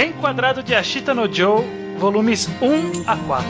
[0.00, 1.62] Reenquadrado de Ashita no Joe,
[1.98, 3.44] volumes 1 a 4.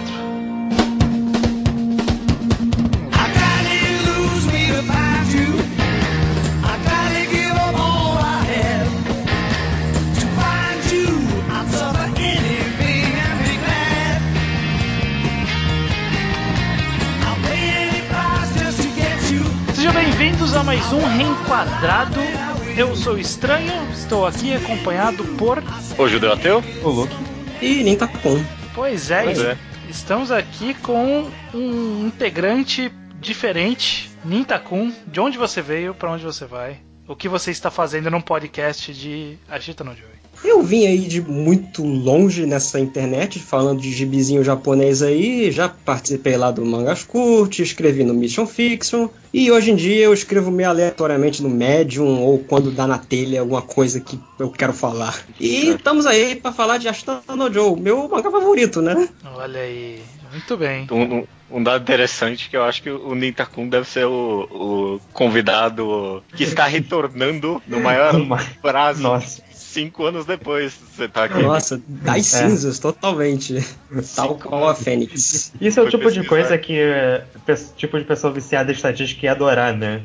[3.12, 5.46] I gotta lose me to find you.
[6.64, 8.90] I gotta give up all I have.
[10.18, 11.06] To find you,
[11.54, 14.21] I'd suffer anything and be glad.
[17.28, 19.45] I'll pay any price just to get you.
[19.73, 22.20] Sejam bem-vindos a mais um Reenquadrado.
[22.76, 25.62] Eu sou Estranho, estou aqui acompanhado por.
[25.96, 26.60] O Judeu Ateu?
[26.82, 27.14] O Luke.
[27.62, 28.45] E nem tá com.
[28.74, 29.56] Pois é, Pois é.
[29.88, 34.92] estamos aqui com um integrante diferente, Nintakun.
[35.06, 36.78] De onde você veio, pra onde você vai?
[37.06, 40.10] O que você está fazendo num podcast de Ashita no Joy?
[40.42, 46.36] Eu vim aí de muito longe nessa internet, falando de gibizinho japonês aí, já participei
[46.36, 50.70] lá do Mangas Cult, escrevi no Mission Fiction, e hoje em dia eu escrevo meio
[50.70, 55.23] aleatoriamente no Medium, ou quando dá na telha alguma coisa que eu quero falar.
[55.38, 59.09] E estamos aí pra falar de Ashita no Joe, meu mangá favorito, né?
[59.37, 60.00] Olha aí,
[60.32, 60.87] muito bem.
[60.90, 61.24] Um,
[61.59, 66.45] um- dado interessante que eu acho que o Nintakun deve ser o, o convidado que
[66.45, 68.15] está retornando no maior
[68.62, 69.03] prazo.
[69.03, 69.50] Nossa.
[69.73, 71.41] Cinco anos depois você tá aqui.
[71.41, 73.65] Nossa, das cinzas, totalmente.
[74.17, 75.53] Tal qual a Fênix.
[75.61, 76.29] Isso é o Foi tipo de pesquisar.
[76.29, 77.25] coisa que é,
[77.77, 80.03] tipo de pessoa viciada em estatística ia adorar, né?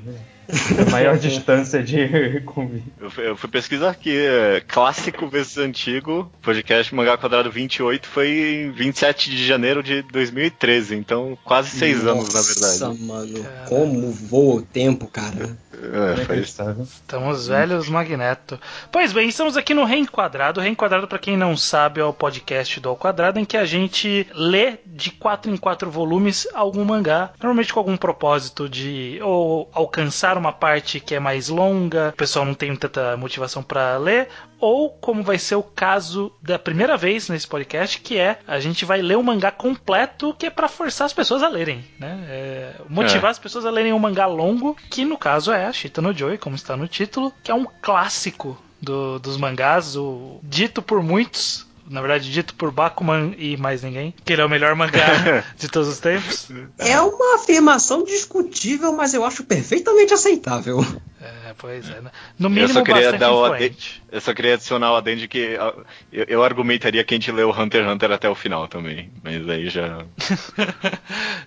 [0.87, 2.83] A maior distância de convívio.
[2.99, 8.29] Eu, fui- eu fui pesquisar aqui, é, clássico vezes antigo, podcast Mangá Quadrado 28 foi
[8.65, 12.79] em 27 de janeiro de 2013, então quase seis anos na verdade.
[12.79, 15.57] Nossa, mano, como voa o tempo, cara.
[15.75, 16.61] É, foi isso.
[16.61, 16.83] Inacreditável.
[16.83, 18.57] Estamos velhos Magneto.
[18.91, 20.61] Pois bem, estamos aqui no Reenquadrado.
[20.61, 24.25] Reenquadrado, para quem não sabe, é o podcast do Ao Quadrado, em que a gente
[24.33, 30.34] lê de quatro em quatro volumes algum mangá, normalmente com algum propósito de ou alcançar
[30.39, 34.27] uma parte que é mais longa, o pessoal não tem tanta motivação para ler,
[34.59, 38.85] ou como vai ser o caso da primeira vez nesse podcast, que é a gente
[38.85, 42.25] vai ler o mangá completo, que é para forçar as pessoas a lerem, né?
[42.29, 46.01] É, motivar as pessoas a lerem um mangá longo, que no caso é a Shita
[46.01, 50.81] no Joy, como está no título, que é um clássico do- dos mangás, o dito
[50.81, 51.65] por muitos.
[51.87, 55.67] Na verdade, dito por Bakuman e mais ninguém, que ele é o melhor mangá de
[55.67, 56.49] todos os tempos.
[56.77, 60.83] É uma afirmação discutível, mas eu acho perfeitamente aceitável.
[61.25, 62.01] É, pois é.
[62.01, 62.11] né?
[62.37, 64.03] No Eu mínimo, só queria dar o influente.
[64.11, 65.57] Eu só queria adicionar o adendo que
[66.11, 69.11] eu, eu argumentaria que a gente leu Hunter x Hunter até o final também.
[69.23, 70.05] Mas aí já.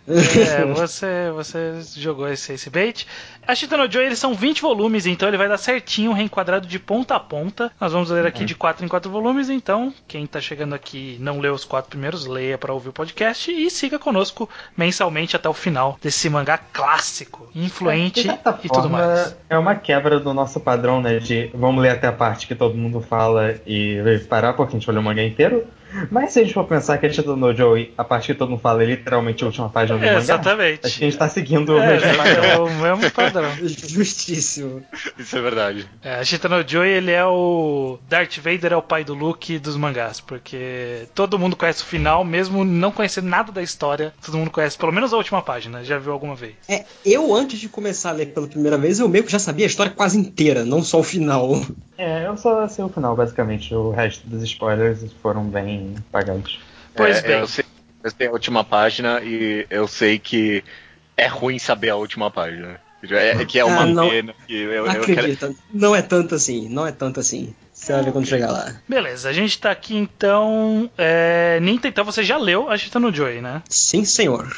[0.08, 3.06] É, você, você jogou esse, esse bait.
[3.46, 6.78] A Shita no Joy, eles são 20 volumes, então ele vai dar certinho, reenquadrado de
[6.78, 7.70] ponta a ponta.
[7.80, 11.22] Nós vamos ler aqui de 4 em 4 volumes, então quem tá chegando aqui e
[11.22, 15.48] não leu os quatro primeiros, leia para ouvir o podcast e siga conosco mensalmente até
[15.48, 19.36] o final desse mangá clássico, influente certa e tudo mais.
[19.48, 21.18] É uma quebra do nosso padrão, né?
[21.18, 24.86] De vamos ler até a parte que todo mundo fala e parar porque a gente
[24.86, 25.64] vai ler o mangá inteiro.
[26.10, 28.50] Mas se a gente for pensar que a gente no Joey, a parte que todo
[28.50, 30.18] mundo fala é literalmente a última página do É, mangá.
[30.20, 30.86] exatamente.
[30.86, 32.44] Acho que a gente tá seguindo o É, mesmo padrão.
[32.44, 33.50] é o mesmo padrão.
[33.62, 34.82] Justíssimo.
[35.18, 35.88] Isso é verdade.
[36.02, 37.98] É, a Shita no Joy, ele é o.
[38.08, 42.24] Darth Vader é o pai do Luke dos mangás, porque todo mundo conhece o final,
[42.24, 45.98] mesmo não conhecendo nada da história, todo mundo conhece pelo menos a última página, já
[45.98, 46.54] viu alguma vez.
[46.68, 49.66] É, eu antes de começar a ler pela primeira vez, eu meio que já sabia
[49.66, 51.60] a história quase inteira, não só o final.
[51.96, 53.74] É, eu só sei o final, basicamente.
[53.74, 55.77] O resto dos spoilers foram bem
[56.10, 56.60] pagados.
[56.94, 57.38] Pois É, bem.
[57.40, 57.64] Eu sei,
[58.04, 60.62] eu sei a última página e eu sei que
[61.16, 62.80] é ruim saber a última página.
[63.10, 64.08] É, é que é uma Ah, não.
[64.10, 64.34] pena.
[64.46, 67.54] Que eu, eu quero, Acredita, não é tanto assim, não é tanto assim.
[67.72, 68.74] Você vai ver quando chegar lá.
[68.88, 70.90] Beleza, a gente tá aqui então.
[70.98, 71.60] É...
[71.62, 73.62] Ninta, então você já leu a Shita no Joy, né?
[73.68, 74.52] Sim, senhor.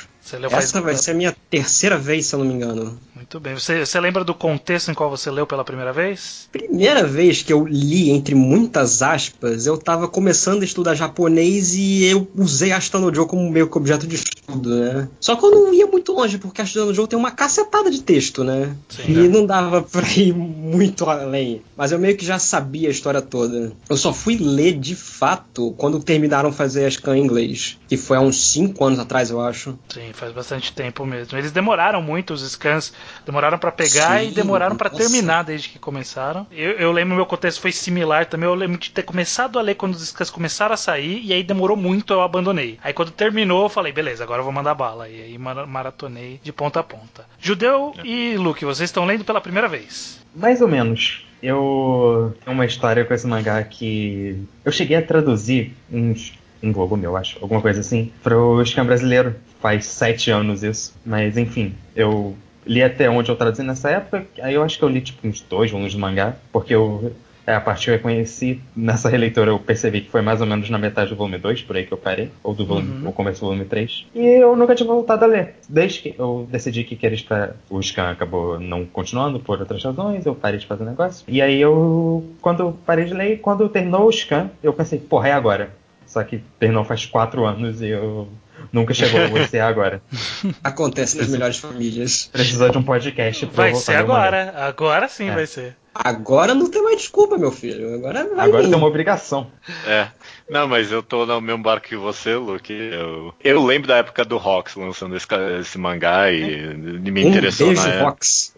[0.50, 2.98] Essa vai ser a minha terceira vez, se eu não me engano.
[3.14, 3.54] Muito bem.
[3.54, 6.48] Você, você lembra do contexto em qual você leu pela primeira vez?
[6.52, 12.04] Primeira vez que eu li, entre muitas aspas, eu tava começando a estudar japonês e
[12.04, 14.16] eu usei Ashita no Joe como meio que objeto de
[14.50, 15.08] estudo, né?
[15.20, 18.02] Só que eu não ia muito longe, porque Ashita no Joe tem uma cacetada de
[18.02, 18.74] texto, né?
[18.88, 21.62] Sim, e não dava pra ir muito além.
[21.76, 23.72] Mas eu meio que já sabia a história toda.
[23.88, 27.78] Eu só fui ler de fato quando terminaram fazer a scan em inglês.
[27.88, 29.78] Que foi há uns 5 anos atrás, eu acho.
[29.88, 31.36] Sim, faz bastante tempo mesmo.
[31.36, 32.92] Eles demoraram muito, os scans
[33.24, 35.02] demoraram pra pegar Sim, e demoraram pra nossa.
[35.02, 36.46] terminar desde que começaram.
[36.50, 38.48] Eu, eu lembro meu contexto foi similar também.
[38.48, 41.42] Eu lembro de ter começado a ler quando os scans começaram a sair e aí
[41.42, 42.78] demorou muito, eu abandonei.
[42.82, 45.08] Aí quando terminou, eu falei, beleza, agora eu vou mandar bala.
[45.08, 47.24] E aí mara- maratonei de ponta a ponta.
[47.40, 50.20] Judeu e Luke, vocês estão lendo pela primeira vez.
[50.34, 51.26] Mais ou menos.
[51.42, 57.04] Eu tenho uma história com esse mangá que eu cheguei a traduzir uns um volume,
[57.04, 59.34] eu acho, alguma coisa assim, pro scan brasileiro.
[59.62, 60.94] Faz sete anos isso.
[61.06, 64.88] Mas enfim, eu li até onde eu traduzi nessa época, aí eu acho que eu
[64.90, 67.14] li tipo uns dois volumes do mangá, porque eu
[67.50, 70.68] É, a parte que eu reconheci nessa releitura, eu percebi que foi mais ou menos
[70.70, 73.06] na metade do volume 2, por aí que eu parei, ou do volume, Uhum.
[73.06, 74.06] ou começo do volume 3.
[74.14, 75.54] E eu nunca tinha voltado a ler.
[75.68, 77.56] Desde que eu decidi que queria estar.
[77.68, 81.24] O Scan acabou não continuando por outras razões, eu parei de fazer negócio.
[81.28, 82.24] E aí eu.
[82.40, 85.70] Quando eu parei de ler, quando terminou o Scan, eu pensei, porra, é agora.
[86.06, 88.28] Só que terminou faz quatro anos e eu.
[88.72, 90.02] Nunca chegou a ser agora.
[90.62, 92.28] Acontece nas melhores famílias.
[92.30, 94.52] Precisou de um podcast pra Vai ser agora.
[94.56, 95.34] Agora sim É.
[95.34, 95.74] vai ser.
[95.94, 97.94] Agora não tem mais desculpa, meu filho.
[97.94, 99.50] Agora vai Agora tem uma obrigação.
[99.86, 100.08] É.
[100.48, 102.72] Não, mas eu tô no mesmo barco que você, Luke.
[102.72, 105.26] Eu, eu lembro da época do Rox lançando esse,
[105.60, 108.04] esse mangá e me um interessou beijo, na época.
[108.04, 108.54] Vox.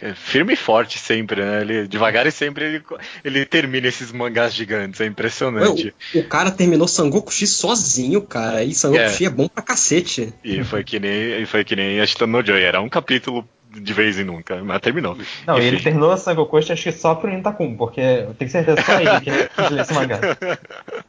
[0.00, 1.62] É, firme e forte sempre, né?
[1.62, 2.84] Ele, devagar e sempre ele,
[3.24, 5.94] ele termina esses mangás gigantes, é impressionante.
[6.14, 8.62] O, o cara terminou Sangoku X sozinho, cara.
[8.62, 9.08] E Sangoku É.
[9.08, 10.32] X é bom pra cacete.
[10.44, 13.92] E foi que nem, e foi que nem Ashita no Joy, era um capítulo de
[13.92, 15.16] vez em nunca, mas terminou.
[15.46, 15.66] Não, e Enfim.
[15.68, 19.00] ele terminou a Sangoku acho que só pro Intakun, porque eu tenho certeza que só
[19.00, 20.18] ele que ler esse mangá.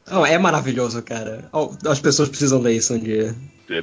[0.10, 1.46] Não, é maravilhoso, cara.
[1.88, 3.36] As pessoas precisam ler isso um dia.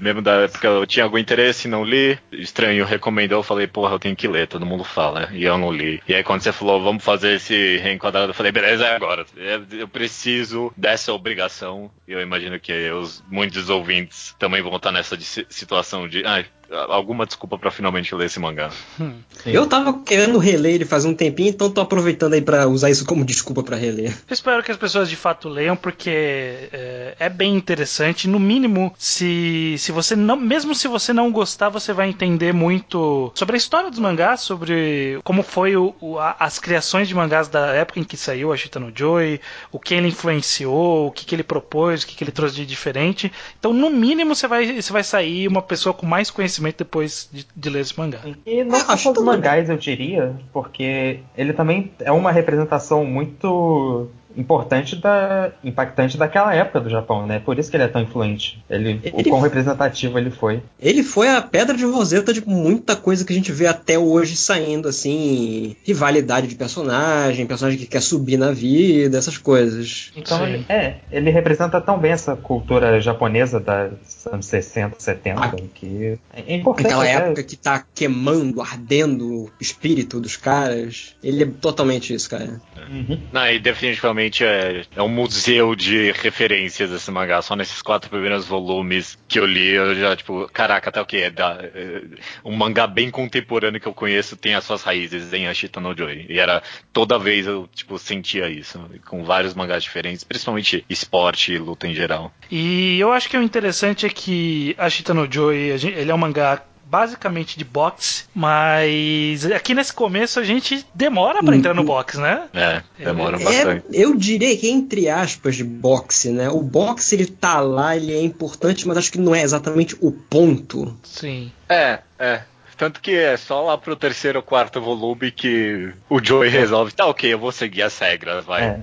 [0.02, 2.18] Mesmo da época eu tinha algum interesse, não li.
[2.30, 5.30] Estranho recomendou, eu falei, porra, eu tenho que ler, todo mundo fala.
[5.32, 6.00] E eu não li.
[6.06, 9.24] E aí quando você falou, vamos fazer esse reenquadrado, eu falei, beleza, é agora.
[9.36, 11.90] É, Eu preciso dessa obrigação.
[12.06, 16.24] E eu imagino que os muitos ouvintes também vão estar nessa de- situação de.
[16.26, 16.44] ai,
[16.88, 18.70] alguma desculpa pra finalmente ler esse mangá.
[18.96, 19.22] Sim.
[19.46, 23.04] Eu tava querendo reler ele faz um tempinho, então tô aproveitando aí pra usar isso
[23.04, 24.10] como desculpa pra reler.
[24.28, 28.28] Eu espero que as pessoas de fato leiam, porque é, é bem interessante.
[28.28, 30.36] No mínimo, se, se você não.
[30.36, 35.18] Mesmo se você não gostar, você vai entender muito sobre a história dos mangás, sobre
[35.24, 38.56] como foi o, o- a- as criações de mangás da época em que saiu a
[38.56, 39.40] Shita no Joy,
[39.72, 42.64] o que ele influenciou, o que, que ele propôs, o que, que ele trouxe de
[42.66, 43.32] diferente.
[43.58, 47.46] Então, no mínimo, você vai, você vai sair uma pessoa com mais conhecimento depois de,
[47.56, 48.20] de ler esse mangá.
[48.46, 52.30] E não Ah, só acho os que- mangás, eu diria, porque ele também é uma
[52.30, 57.38] representação muito importante da impactante daquela época do Japão, né?
[57.40, 58.62] Por isso que ele é tão influente.
[58.70, 60.62] Ele, Ele- o quão representativo ele foi.
[60.80, 64.36] Ele foi a pedra de roseta de muita coisa que a gente vê até hoje
[64.36, 70.12] saindo, assim, rivalidade de personagem, personagem que quer subir na vida, essas coisas.
[70.16, 75.52] Então ele, é, ele representa tão bem essa cultura japonesa dos anos 60, 70, Ah.
[75.74, 76.86] que é importante.
[76.86, 81.14] Aquela até- época que tá queimando, ardendo o espírito dos caras.
[81.22, 82.60] Ele é totalmente isso, cara.
[82.90, 83.18] Uhum.
[83.32, 87.40] Não, e definitivamente é, é um museu de referências esse mangá.
[87.42, 91.18] Só nesses quatro primeiros volumes que eu li, eu já, tipo, caraca, até o que?
[91.18, 92.02] É da, é,
[92.44, 96.26] um mangá bem contemporâneo que eu conheço tem as suas raízes em Ashita no Joy.
[96.28, 96.62] E era
[96.92, 98.80] toda vez eu, tipo, sentia isso.
[99.06, 102.32] Com vários mangás diferentes, principalmente esporte e luta em geral.
[102.50, 106.18] E eu acho que o interessante é que a Shita no Joy, ele é um
[106.18, 112.18] mangá basicamente de boxe, mas aqui nesse começo a gente demora pra entrar no boxe,
[112.18, 112.48] né?
[112.52, 113.84] É, demora É, bastante.
[113.92, 116.48] É, eu diria que entre aspas de boxe, né?
[116.50, 120.10] O boxe ele tá lá, ele é importante, mas acho que não é exatamente o
[120.10, 120.96] ponto.
[121.04, 121.52] Sim.
[121.68, 122.42] É, é.
[122.80, 127.04] Tanto que é só lá pro terceiro ou quarto volume que o Joey resolve, tá
[127.04, 128.62] ok, eu vou seguir as regras, vai.
[128.62, 128.80] É.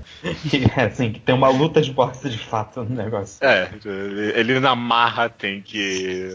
[0.47, 3.37] Que, assim, que tem uma luta de boxe de fato no negócio.
[3.43, 6.29] É, ele- ele na marra tem que.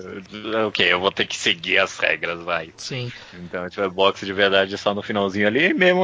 [0.67, 2.70] Ok, eu vou ter que seguir as regras, vai.
[2.76, 3.12] Sim.
[3.35, 6.03] Então, tipo, é boxe de verdade só no finalzinho ali, e mesmo,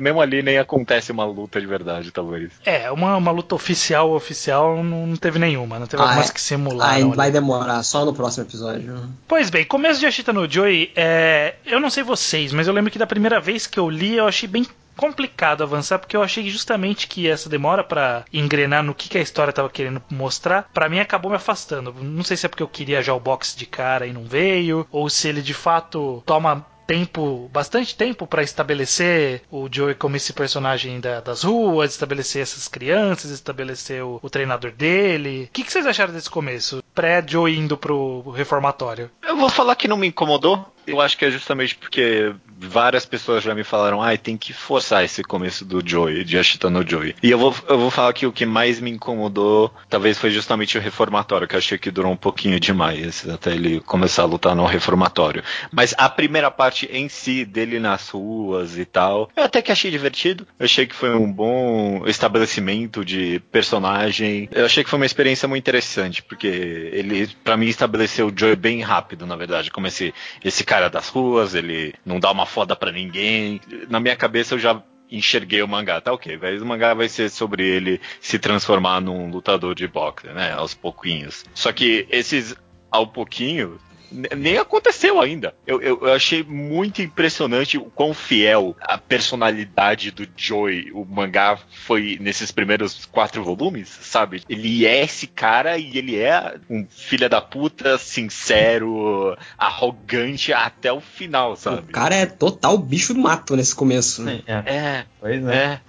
[0.00, 2.50] mesmo ali nem acontece uma luta de verdade, talvez.
[2.66, 5.78] É, uma, uma luta oficial, oficial, não, não teve nenhuma.
[5.78, 6.32] Não teve Ah, algumas é.
[6.32, 7.06] que simularam.
[7.08, 7.16] Ali.
[7.16, 9.08] vai demorar, só no próximo episódio.
[9.28, 10.48] Pois bem, começo de Ashita no
[10.96, 14.16] É, eu não sei vocês, mas eu lembro que da primeira vez que eu li,
[14.16, 14.66] eu achei bem
[14.96, 19.22] complicado avançar, porque eu achei justamente que essa demora pra engrenar no que, que a
[19.22, 21.94] história tava querendo mostrar, pra mim acabou me afastando.
[22.02, 24.86] Não sei se é porque eu queria já o box de cara e não veio,
[24.90, 30.32] ou se ele de fato toma tempo, bastante tempo pra estabelecer o Joey como esse
[30.32, 35.44] personagem da- das ruas, estabelecer essas crianças, estabelecer o, o treinador dele.
[35.44, 36.82] O que, que vocês acharam desse começo?
[36.94, 39.10] Pré-Joey indo pro reformatório.
[39.22, 40.66] Eu vou falar que não me incomodou.
[40.88, 45.04] Eu acho que é justamente porque várias pessoas já me falaram, ai, tem que forçar
[45.04, 47.14] esse começo do Joey, de Ashita no Joey.
[47.22, 50.76] E eu vou, eu vou falar que o que mais me incomodou, talvez foi justamente
[50.76, 54.56] o reformatório, que eu achei que durou um pouquinho demais, até ele começar a lutar
[54.56, 55.42] no reformatório.
[55.70, 59.90] Mas a primeira parte em si, dele nas ruas e tal, eu até que achei
[59.90, 60.46] divertido.
[60.58, 64.48] Eu achei que foi um bom estabelecimento de personagem.
[64.50, 68.56] Eu achei que foi uma experiência muito interessante, porque ele, pra mim, estabeleceu o Joey
[68.56, 70.12] bem rápido, na verdade, como esse,
[70.44, 73.60] esse cara das ruas, ele não dá uma foda pra ninguém.
[73.88, 74.80] Na minha cabeça eu já
[75.10, 79.30] enxerguei o mangá, tá ok, mas o mangá vai ser sobre ele se transformar num
[79.30, 81.44] lutador de boxe, né, aos pouquinhos.
[81.54, 82.54] Só que esses
[82.90, 83.78] ao pouquinho
[84.10, 85.54] nem aconteceu ainda.
[85.66, 91.58] Eu, eu, eu achei muito impressionante o quão fiel a personalidade do Joey, o mangá,
[91.86, 94.42] foi nesses primeiros quatro volumes, sabe?
[94.48, 101.00] Ele é esse cara e ele é um filho da puta, sincero, arrogante até o
[101.00, 101.92] final, O sabe?
[101.92, 104.24] cara é total bicho do mato nesse começo.
[104.24, 104.54] Sim, é.
[104.74, 105.54] É, Pois é.
[105.54, 105.80] é.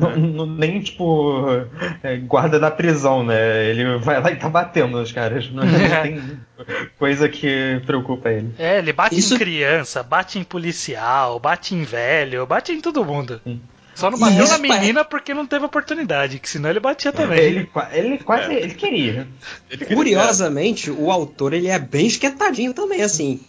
[0.00, 1.46] Não- não- nem, tipo,
[2.02, 3.66] é, guarda da prisão, né?
[3.66, 5.50] Ele vai lá e tá batendo nos caras.
[5.50, 6.38] Não, não tem
[6.98, 8.54] coisa que preocupa ele.
[8.58, 13.04] É, ele bate Isso- em criança, bate em policial, bate em velho, bate em todo
[13.04, 13.40] mundo.
[13.44, 13.60] Sim.
[13.94, 17.38] Só não bateu Isso, na menina porque não teve oportunidade, que senão ele batia também.
[17.40, 18.54] Ele, ele quase.
[18.54, 19.26] Ele queria.
[19.92, 23.40] Curiosamente, o autor ele é bem esquentadinho também, assim.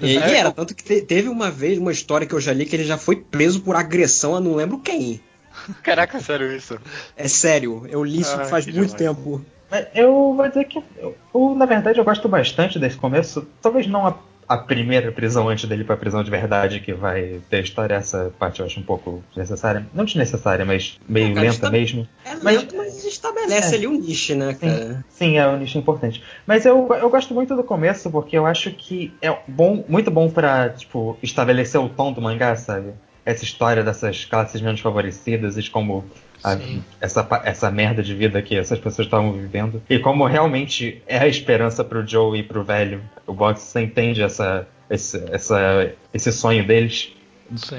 [0.00, 2.74] Ele era, tanto que te- teve uma vez uma história que eu já li que
[2.74, 5.20] ele já foi preso por agressão a não lembro quem.
[5.82, 6.76] Caraca, sério isso.
[7.16, 8.94] É sério, eu li isso Ah, faz muito demais.
[8.94, 9.44] tempo.
[9.94, 13.46] Eu vou dizer que, eu, na verdade, eu gosto bastante desse começo.
[13.60, 14.14] Talvez não a,
[14.48, 17.94] a primeira prisão antes dele ir pra prisão de verdade, que vai ter a história.
[17.94, 19.86] Essa parte eu acho um pouco desnecessária.
[19.94, 22.06] Não desnecessária, mas meio lenta mesmo.
[22.24, 23.78] É Mas- lento, mas estabelece É.
[23.78, 25.04] ali um nicho, né, cara?
[25.08, 26.22] Sim, sim, é um nicho importante.
[26.46, 30.28] Mas eu, eu gosto muito do começo porque eu acho que é bom, muito bom
[30.28, 32.92] pra, tipo, estabelecer o tom do mangá, sabe?
[33.24, 36.04] Essa história dessas classes menos favorecidas e de como
[36.44, 36.56] a-
[37.00, 39.82] essa, essa merda de vida que essas pessoas estavam vivendo.
[39.88, 43.00] E como realmente é a esperança pro Joe e pro velho.
[43.26, 47.12] O Box você entende essa, esse, essa, esse sonho deles,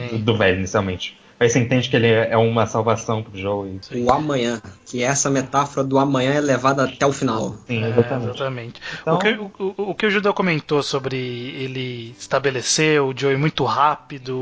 [0.09, 1.17] do, do velho, inicialmente.
[1.39, 3.79] Aí você entende que ele é é uma salvação pro Joe.
[3.91, 7.55] E, O amanhã, que essa metáfora do amanhã é levada até o final.
[7.67, 8.29] sim, É, exatamente.
[8.29, 8.81] exatamente.
[9.01, 13.63] Então- O, que, o, o- que o Judeu comentou sobre ele estabelecer o Joey muito
[13.65, 14.35] rápido,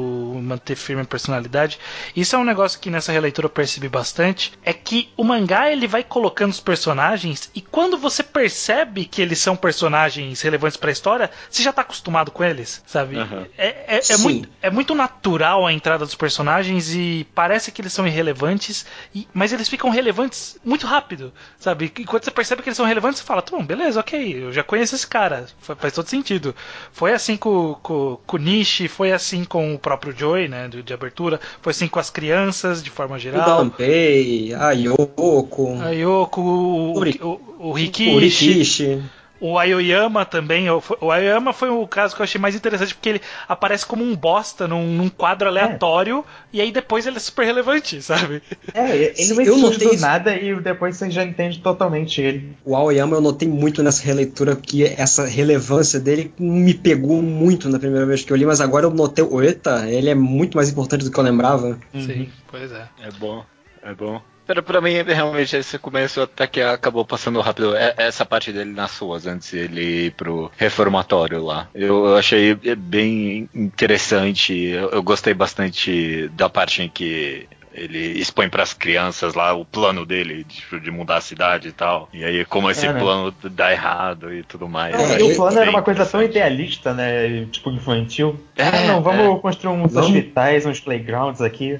[0.43, 1.79] manter firme a personalidade,
[2.15, 5.87] isso é um negócio que nessa releitura eu percebi bastante, é que o mangá ele
[5.87, 11.29] vai colocando os personagens e quando você percebe que eles são personagens relevantes pra história,
[11.49, 13.17] você já tá acostumado com eles, sabe?
[13.17, 13.45] Aham.
[13.57, 17.93] É, é, é muito, é muito natural a entrada dos personagens e parece que eles
[17.93, 21.85] são irrelevantes, e- mas eles ficam relevantes muito rápido, sabe?
[21.85, 24.51] E quando você percebe que eles são relevantes, você fala, tá bom, beleza, ok, eu
[24.53, 26.55] já conheço esse cara, fa- faz todo sentido.
[26.91, 30.81] Foi assim com, com, com o Nishi, foi assim com o próprio Joey, né, de,
[30.81, 33.63] de abertura, foi assim com as crianças, de forma O geral.
[33.63, 39.01] Gunpei, a Yoko, A Yoko, o, O o, o o Rikishi, Rikishi.
[39.41, 40.69] O Aoyama também.
[40.69, 44.03] O, o Aoyama foi o caso que eu achei mais interessante porque ele aparece como
[44.03, 48.43] um bosta num, num quadro aleatório e aí depois ele é super relevante, sabe?
[48.73, 52.55] É, ele eu surge notei nada e depois você já entende totalmente ele.
[52.63, 57.79] O Aoyama eu notei muito nessa releitura que essa relevância dele me pegou muito na
[57.79, 61.03] primeira vez que eu li, mas agora eu notei, eita, ele é muito mais importante
[61.03, 61.79] do que eu lembrava.
[61.93, 62.87] Sim, pois é.
[63.01, 63.43] É bom,
[63.81, 64.21] é bom.
[64.45, 67.75] Pra, pra mim, realmente, esse começo até que acabou passando rápido.
[67.75, 71.69] É- Essa parte dele nas ruas, antes ele ir pro reformatório lá.
[71.73, 74.53] Eu, eu achei bem interessante.
[74.53, 80.05] Eu, eu gostei bastante da parte em que ele expõe pras crianças lá o plano
[80.05, 82.09] dele de, de mudar a cidade e tal.
[82.13, 82.99] E aí, como esse É, né?
[82.99, 84.93] plano dá errado e tudo mais.
[84.93, 87.45] É, o plano era uma coisa tão idealista, né?
[87.51, 88.39] Tipo, infantil.
[88.55, 90.09] É, ah, não, vamos construir uns Vamos.
[90.09, 91.79] hospitais, uns playgrounds aqui.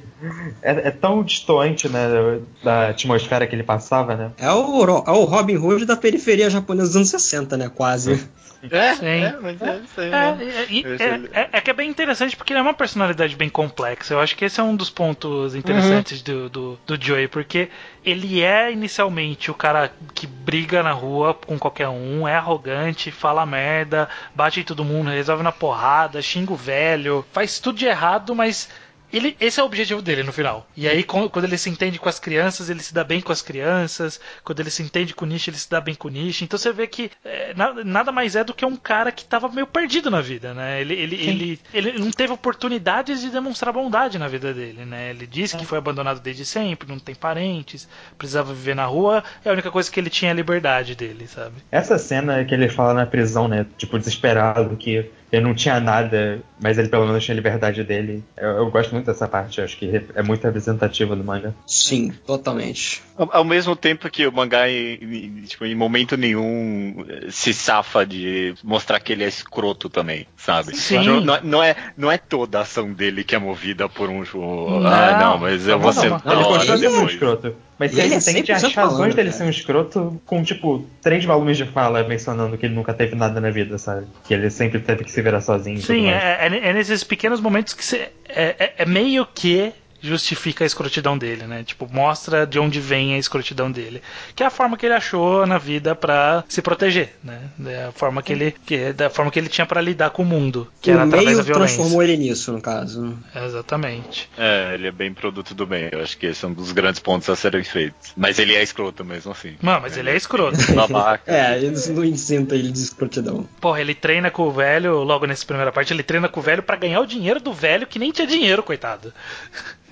[0.61, 2.39] É, é tão distoante, né?
[2.63, 4.31] Da atmosfera que ele passava, né?
[4.37, 7.69] É o, é o Robin Hood da periferia japonesa dos anos 60, né?
[7.73, 8.27] Quase.
[8.69, 9.05] É, Sim.
[9.07, 10.37] é, mas é isso aí, É, né?
[10.39, 14.13] é, é, é- é que é bem interessante porque ele é uma personalidade bem complexa.
[14.13, 15.80] Eu acho que esse é um dos pontos interessantes
[16.23, 17.69] do, do, do Joey, porque
[18.03, 23.45] ele é inicialmente o cara que briga na rua com qualquer um, é arrogante, fala
[23.45, 28.35] merda, bate em todo mundo, resolve na porrada, xinga o velho, faz tudo de errado,
[28.35, 28.69] mas.
[29.11, 30.67] Ele, esse é o objetivo dele no final.
[30.75, 33.41] E aí, quando ele se entende com as crianças, ele se dá bem com as
[33.41, 34.19] crianças.
[34.43, 36.43] Quando ele se entende com o Nishi, ele se dá bem com o Nishi.
[36.43, 39.49] Então você vê que é, na- nada mais é do que um cara que tava
[39.49, 40.81] meio perdido na vida, né?
[40.81, 45.09] Ele, ele, ele, ele não teve oportunidades de demonstrar bondade na vida dele, né?
[45.09, 47.87] Ele disse que foi abandonado desde sempre, não tem parentes,
[48.17, 49.23] precisava viver na rua.
[49.43, 51.55] É a única coisa que ele tinha a liberdade dele, sabe?
[51.71, 53.65] Essa cena que ele fala na prisão, né?
[53.77, 58.23] Tipo, desesperado, que ele não tinha nada, mas ele pelo menos tinha a liberdade dele.
[58.35, 61.55] Eu, eu gosto muito dessa parte, acho que é muito representativa do manga.
[61.65, 63.01] Sim, totalmente.
[63.17, 68.05] Ao, ao mesmo tempo que o mangá, em, tipo, em momento nenhum, eh, se safa
[68.05, 70.75] de mostrar que ele é escroto também, sabe?
[70.75, 71.05] Sim.
[71.05, 74.23] Não, não é- não é, é toda a ação dele que é movida por um.
[74.23, 74.85] tipo, Não.
[74.87, 77.11] ah, não, mas eu vou Não, ser não, da não, ele hora um depois.
[77.13, 77.55] escroto.
[77.81, 80.85] Mas E você ele é as 100% razões malandro, dele ser um escroto com, tipo,
[81.01, 84.05] três volumes de fala mencionando que ele nunca teve nada na vida, sabe?
[84.23, 85.81] Que ele sempre teve que se virar sozinho.
[85.81, 88.09] Sim, é, é- é nesses pequenos momentos que você.
[88.29, 91.63] É, é- é meio que justifica a escrotidão dele, né?
[91.63, 94.01] Tipo, mostra de onde vem a escrotidão dele.
[94.35, 97.39] Que é a forma que ele achou na vida pra se proteger, né?
[97.65, 100.23] É a forma que ele, que, é da forma que ele tinha pra lidar com
[100.23, 101.77] o mundo, que o era através da meio violência.
[101.77, 103.17] transformou ele nisso, no caso.
[103.35, 104.29] Exatamente.
[104.37, 105.89] É, ele é bem produto do bem.
[105.91, 108.11] Eu acho que esse é um dos grandes pontos a serem feitos.
[108.15, 109.55] Mas ele é escroto mesmo assim.
[109.61, 110.57] Mano, mas ele é escroto.
[110.73, 111.31] Babaca.
[111.31, 113.47] É, eles não isenta ele de escrotidão.
[113.59, 116.63] Porra, ele treina com o velho, logo nessa primeira parte, ele treina com o velho
[116.63, 119.13] pra ganhar o dinheiro do velho que nem tinha dinheiro, coitado.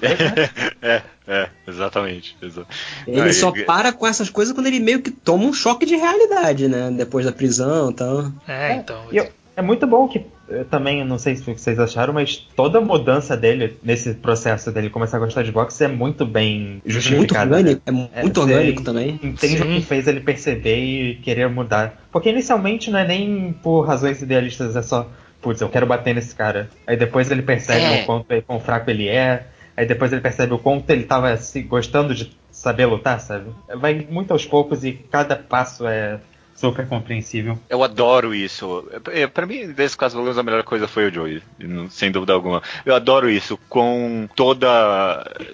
[0.81, 2.35] é, é, exatamente.
[2.41, 2.65] exa-
[3.07, 5.85] Ele Não, só e- para com essas coisas quando ele meio que toma um choque
[5.85, 6.91] de realidade, né?
[6.95, 8.31] Depois da prisão e tal.
[8.47, 9.01] É, então.
[9.11, 12.79] E eu- é muito bom que eu também, não sei se vocês acharam, mas toda
[12.79, 16.89] a mudança dele nesse processo dele começar a gostar de boxe é muito bem Muito
[16.89, 17.57] justificada.
[17.57, 17.89] orgânico, é
[18.19, 19.19] É, muito você orgânico também.
[19.21, 19.75] Entende o Sim.
[19.75, 22.01] que fez ele perceber e querer mudar.
[22.11, 25.07] Porque inicialmente não é nem por razões idealistas, é só,
[25.41, 26.67] putz, eu quero bater nesse cara.
[26.87, 28.01] Aí depois ele percebe É.
[28.01, 29.45] o quanto quão fraco ele é.
[29.79, 33.49] Aí depois ele percebe o quanto ele tava se gostando de saber lutar, sabe?
[33.77, 36.19] Vai muito aos poucos e cada passo é
[36.53, 37.57] super compreensível.
[37.69, 38.85] Eu adoro isso.
[39.13, 41.41] É, Pra mim, desses quatro volumes, a melhor coisa foi o Joey,
[41.89, 42.61] sem dúvida alguma.
[42.85, 44.67] Eu adoro isso com toda.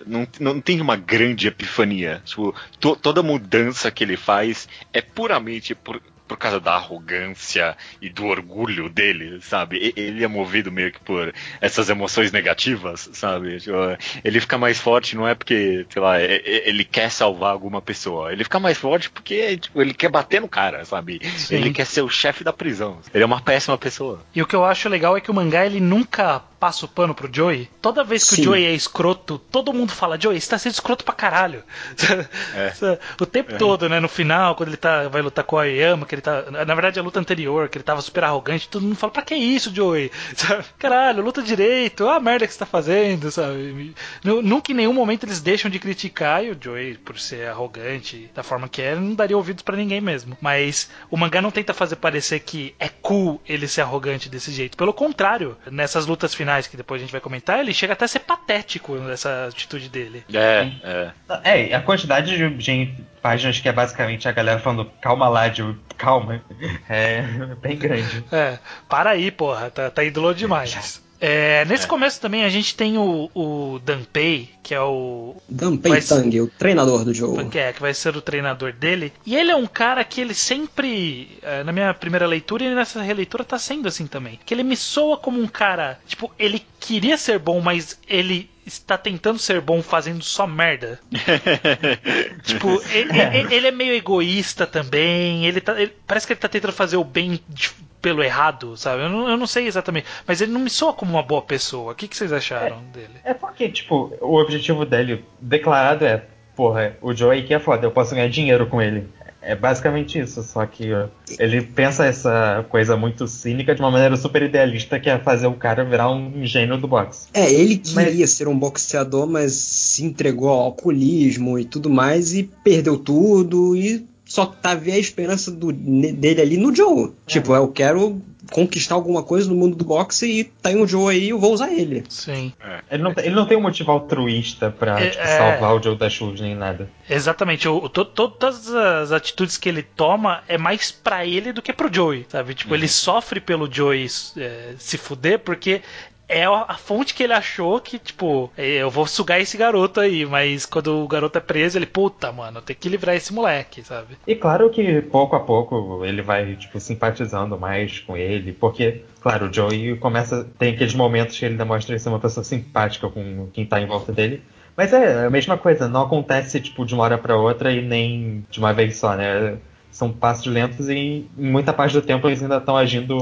[0.08, 2.24] Não, não tem uma grande epifania.
[2.26, 6.02] Tipo, to- toda mudança que ele faz é puramente por.
[6.28, 9.94] Por causa da arrogância e do orgulho dele, sabe?
[9.96, 13.60] Ele é movido meio que por essas emoções negativas, sabe?
[13.60, 13.76] Tipo,
[14.24, 18.32] ele fica mais forte não é porque, sei lá, ele quer salvar alguma pessoa.
[18.32, 21.20] Ele fica mais forte porque tipo, ele quer bater no cara, sabe?
[21.38, 21.56] Sim.
[21.56, 23.00] Ele quer ser o chefe da prisão.
[23.14, 24.24] Ele é uma péssima pessoa.
[24.34, 27.14] E o que eu acho legal é que o mangá ele nunca passa o pano
[27.14, 27.70] pro Joey.
[27.80, 28.42] Toda vez que Sim.
[28.42, 31.64] o Joey é escroto, todo mundo fala: Joey, você tá sendo escroto pra caralho.
[32.56, 32.74] É.
[33.22, 34.00] O tempo todo, né?
[34.00, 36.44] No final, quando ele tá, vai lutar com o Aoyama, que ele tá.
[36.66, 39.36] Na verdade, a luta anterior, que ele tava super arrogante, todo mundo fala: pra que
[39.36, 40.12] isso, Joey?
[40.36, 40.64] Sabe?
[40.80, 43.94] Caralho, luta direito, olha a merda que você tá fazendo, sabe?
[44.24, 48.30] Nu- Nunca em nenhum momento eles deixam de criticar e o Joey, por ser arrogante
[48.34, 50.38] da forma que é, não daria ouvidos pra ninguém mesmo.
[50.42, 54.78] Mas o mangá não tenta fazer parecer que é cool ele ser arrogante desse jeito.
[54.78, 58.08] Pelo contrário, nessas lutas finais que depois a gente vai comentar, ele chega até a
[58.08, 60.24] ser patético nessa atitude dele.
[60.34, 61.12] É, é.
[61.44, 65.50] É, e a quantidade de gente, páginas que é basicamente a galera falando calma lá,
[65.52, 66.42] Joe, calma,
[66.90, 67.22] é
[67.62, 68.24] bem grande.
[68.32, 71.04] É, para aí, porra, tá, tá ídolo demais.
[71.20, 75.36] É, nesse começo também a gente tem o, o Danpei, que é o.
[75.48, 77.46] Danpei Tang, o treinador do Joe.
[77.50, 79.14] Que, é, que vai ser o treinador dele.
[79.26, 81.38] E ele é um cara que ele sempre.
[81.42, 84.40] é, na minha primeira leitura e nessa releitura tá sendo assim também.
[84.46, 86.00] Que ele me soa como um cara.
[86.06, 91.00] Tipo, ele queria ser bom, mas ele está tentando ser bom fazendo só merda.
[92.44, 95.46] Tipo, ele, ele- ele é meio egoísta também.
[95.46, 97.72] Ele tá, ele- parece que ele tá tentando fazer o bem de-
[98.06, 99.02] pelo errado, sabe?
[99.02, 100.06] Eu não, eu não sei exatamente.
[100.28, 101.92] Mas ele não me soa como uma boa pessoa.
[101.92, 103.16] O que, que vocês acharam dele?
[103.24, 106.24] É porque, tipo, o objetivo dele declarado é,
[106.56, 109.08] porra, o Joey que é foda, eu posso ganhar dinheiro com ele.
[109.42, 111.08] É basicamente isso, só que ó,
[111.40, 115.54] ele pensa essa coisa muito cínica de uma maneira super idealista, que é fazer o
[115.54, 117.28] cara virar um gênio do boxe.
[117.34, 122.34] É, ele Mas- queria ser um boxeador, mas se entregou ao alcoolismo e tudo mais
[122.36, 127.12] e perdeu tudo e só tá vendo a esperança do- dele ali no Joe.
[127.28, 131.16] Tipo, eu quero conquistar alguma coisa no mundo do boxe e tá aí um Joe
[131.16, 132.04] aí, eu vou usar ele.
[132.10, 132.54] Sim.
[132.92, 135.38] Ele não, ele não tem um motivo altruísta pra É, tipo, é.
[135.38, 136.88] salvar o Joe da chuvas nem nada.
[137.10, 141.74] Exatamente, o, to- todas as atitudes que ele toma é mais pra ele do que
[141.74, 142.54] pro Joey, sabe?
[142.54, 144.08] Tipo, ele sofre pelo Joey
[144.38, 145.82] é, se fuder porque
[146.28, 150.26] é a, fonte que ele achou que, tipo, é, eu vou sugar esse garoto aí,
[150.26, 154.18] mas quando o garoto é preso, ele, puta, mano, tem que livrar esse moleque, sabe?
[154.26, 159.48] E claro que pouco a pouco ele vai, tipo, simpatizando mais com ele, porque, claro,
[159.48, 160.48] o Joey começa.
[160.58, 164.12] Tem aqueles momentos que ele demonstra ser uma pessoa simpática com quem tá em volta
[164.12, 164.42] dele.
[164.76, 168.46] Mas é a mesma coisa, não acontece, tipo, de uma hora pra outra e nem
[168.50, 169.58] de uma vez só, né?
[169.90, 173.22] São passos lentos e em muita parte do tempo eles ainda estão agindo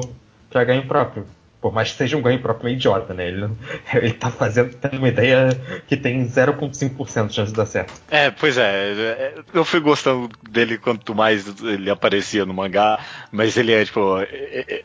[0.50, 1.26] pra ganho próprio.
[1.64, 3.30] Por mais que seja um ganho próprio meio idiota, né?
[3.30, 3.50] Ele,
[3.96, 5.48] ele tá fazendo, tendo uma ideia
[5.88, 7.94] que tem 0,5% de chance de dar certo.
[8.12, 13.00] É, pois é, é, Eu fui gostando dele quanto mais ele aparecia no mangá,
[13.32, 14.20] mas ele é, tipo.
[14.20, 14.84] é- é-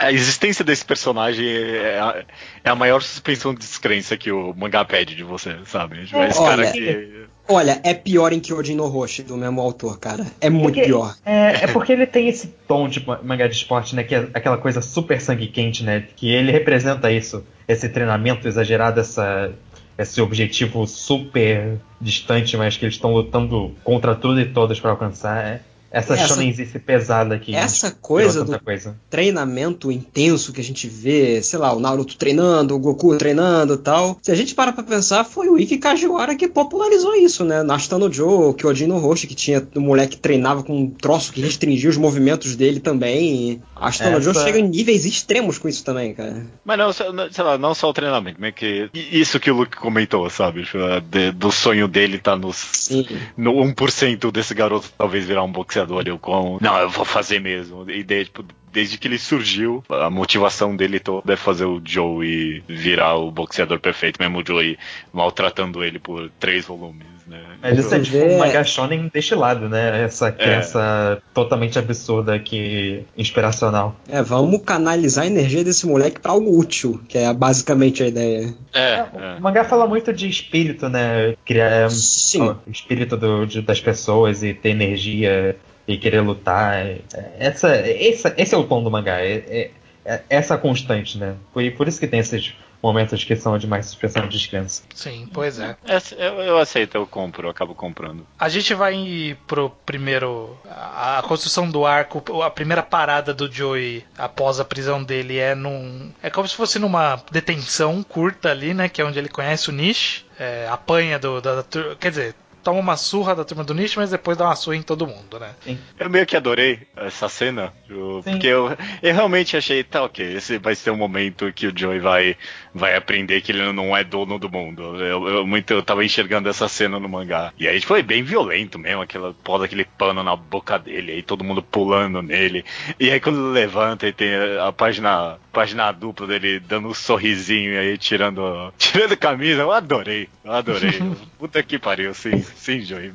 [0.00, 2.24] a existência desse personagem é a,
[2.64, 6.06] é a maior suspensão de descrença que o mangá pede de você, sabe?
[6.06, 7.26] Tipo, esse Olha, cara que.
[7.48, 10.26] Olha, é pior em Kyojin no Roshi, do mesmo autor, cara.
[10.40, 11.14] É muito Porque- pior.
[11.24, 14.02] É, é porque ele tem esse tom de ma- mangá de esporte, né?
[14.02, 16.04] Que é aquela coisa super sangue quente, né?
[16.16, 17.44] Que ele representa isso.
[17.68, 19.52] Esse treinamento exagerado, essa,
[19.96, 25.44] esse objetivo super distante, mas que eles estão lutando contra tudo e todos para alcançar.
[25.44, 28.96] É, essa, Essa- shonenzice pesada que Essa coisa do coisa.
[29.08, 33.78] treinamento intenso que a gente vê, sei lá, o Naruto treinando, o Goku treinando e
[33.78, 34.18] tal.
[34.22, 37.62] Se a gente para pra pensar, foi o Ikki Kajiwara que popularizou isso, né?
[37.62, 40.90] Na Ashita Joe, o Kyojin no Roshi, que tinha um moleque que treinava com um
[40.90, 43.62] troço que restringia os movimentos dele também.
[43.74, 46.46] A Ashita Essa- Joe chega em níveis extremos com isso também, cara.
[46.64, 50.28] Mas não, sei lá, não só o treinamento, meio que isso que o Luke comentou,
[50.30, 50.64] sabe?
[50.64, 50.78] Tipo,
[51.10, 53.06] de- do sonho dele tá nos, Sim.
[53.36, 55.75] no 1% desse garoto talvez virar um boxeador.
[56.10, 57.88] Eu com, não, eu vou fazer mesmo.
[57.90, 62.62] E daí, tipo, desde que ele surgiu, a motivação dele toda é fazer o Joey
[62.68, 64.76] virar o boxeador perfeito, mesmo o Joey
[65.12, 67.40] maltratando ele por três volumes, né?
[67.62, 70.02] Mas isso é tipo vê- um manga shonen destilado, né?
[70.04, 73.96] Essa crença totalmente absurda que inspiracional.
[74.08, 78.54] É, vamos canalizar a energia desse moleque pra algo útil, que é basicamente a ideia.
[78.74, 79.40] É, O é.
[79.40, 81.34] mangá fala muito de espírito, né?
[81.46, 82.50] Criar Sim.
[82.66, 86.74] o espírito do- de- das pessoas e ter energia e querer lutar.
[86.86, 87.00] É-
[87.38, 89.20] Essa, essa, esse é o tom do mangá.
[89.20, 89.70] É, é-
[90.04, 91.34] é essa constante, né?
[91.52, 94.84] Por, por isso que tem esses momentos que são de mais expressão de descanso.
[94.94, 95.76] Sim, pois é.
[95.84, 98.24] Essa- eu, eu aceito, eu compro, eu acabo comprando.
[98.38, 100.56] A gente vai pro primeiro.
[100.70, 105.54] A, a construção do arco, a primeira parada do Joey após a prisão dele é
[105.56, 106.12] num.
[106.22, 108.88] É como se fosse numa detenção curta ali, né?
[108.88, 110.24] Que é onde ele conhece o Nish.
[110.38, 111.40] é, apanha do.
[111.40, 111.64] Da, da
[111.98, 112.34] quer dizer,
[112.66, 115.38] toma uma surra da turma do Nish, mas depois dá uma surra em todo mundo,
[115.38, 115.54] né?
[116.00, 118.22] Eu meio que adorei essa cena, Sim.
[118.24, 122.00] porque eu, eu realmente achei, tá, ok, esse vai ser o momento que o Joey
[122.00, 122.36] vai,
[122.76, 124.82] vai aprender que ele não é dono do mundo.
[125.02, 127.52] Eu, eu, muito, eu tava enxergando essa cena no mangá.
[127.58, 131.44] E aí foi bem violento mesmo, aquela pôs aquele pano na boca dele, aí todo
[131.44, 132.64] mundo pulando nele.
[133.00, 134.28] E aí quando ele levanta e tem
[134.60, 140.28] a página, página dupla dele dando um sorrisinho e aí tirando, tirando camisa, eu adorei,
[140.44, 141.00] eu adorei.
[141.38, 143.12] Puta que pariu, sim, sim, Joey.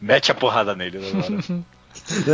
[0.00, 1.64] Mete a porrada nele agora.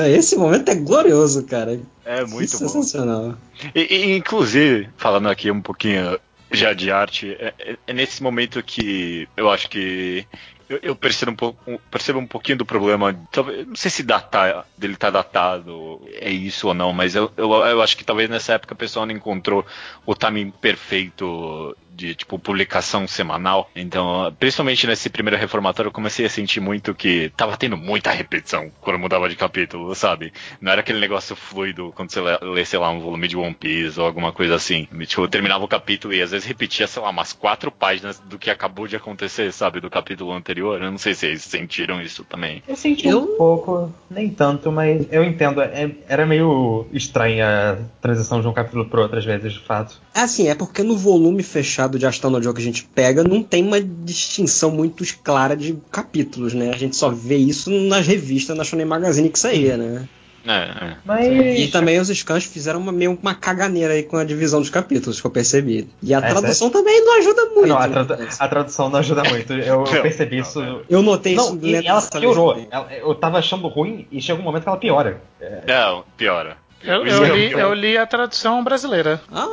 [0.09, 1.79] Esse momento é glorioso, cara.
[2.05, 2.69] É muito Que bom.
[2.69, 3.35] sensacional.
[3.75, 6.19] E, e, inclusive, falando aqui um pouquinho
[6.51, 10.27] já de arte, é, é- é nesse momento que eu acho que
[10.69, 13.13] eu, eu percebo, um pouco, percebo um pouquinho do problema.
[13.33, 17.53] Talvez, não sei se datar, dele tá datado, é isso ou não, mas eu, eu,
[17.53, 19.67] eu acho que talvez nessa época o pessoal não encontrou
[20.07, 23.71] o timing perfeito de tipo publicação semanal.
[23.77, 28.71] Então, principalmente nesse primeiro reformatório, eu comecei a sentir muito que tava tendo muita repetição
[28.81, 30.33] quando mudava de capítulo, sabe?
[30.61, 34.01] Não era aquele negócio fluido quando você lê, sei lá, um volume de One Piece
[34.01, 34.89] ou alguma coisa assim.
[35.07, 38.39] Tipo, eu terminava o capítulo e às vezes repetia, sei lá, umas quatro páginas do
[38.39, 39.81] que acabou de acontecer, sabe?
[39.81, 40.81] Do capítulo anterior.
[40.81, 42.63] Eu não sei se vocês sentiram isso também.
[42.67, 45.61] Eu senti Eu- um pouco, nem tanto, mas eu entendo.
[45.61, 50.01] é- era meio estranha a transição de um capítulo pro outro, às vezes, de fato.
[50.15, 53.43] É assim, é porque no volume fechado de Astano Joe que a gente pega, não
[53.43, 56.71] tem uma distinção muito clara de capítulos, né?
[56.75, 60.09] A gente só vê isso nas revistas, na Shonen Magazine que saía, né?
[60.47, 60.97] É, é.
[61.05, 61.59] Mas.
[61.59, 65.21] E também os scans fizeram uma, meio uma caganeira aí com a divisão dos capítulos,
[65.21, 65.87] que eu percebi.
[66.03, 67.69] E a É, tradução também não ajuda muito.
[67.69, 68.29] Não, a, né?
[68.39, 69.53] a tradução não ajuda muito.
[69.53, 70.63] Eu, eu percebi não, isso.
[70.63, 70.81] não.
[70.89, 72.67] Eu notei Não, isso e ela piorou.
[72.71, 75.21] Ela- eu tava achando ruim e chega um momento que ela piora.
[75.69, 76.57] Não, piora.
[76.83, 79.21] Eu, eu é li, eu li a tradução brasileira.
[79.31, 79.47] Ah,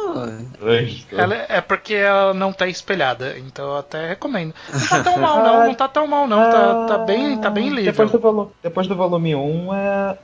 [1.12, 4.54] Ela é porque ela não tá espelhada, então eu até recomendo.
[4.72, 6.38] Não tá tão mal, não, não tá tão mal, não.
[6.50, 8.08] Tá, tá bem, tá bem Depois livre.
[8.12, 10.18] do, volu- depois do volume 1, é,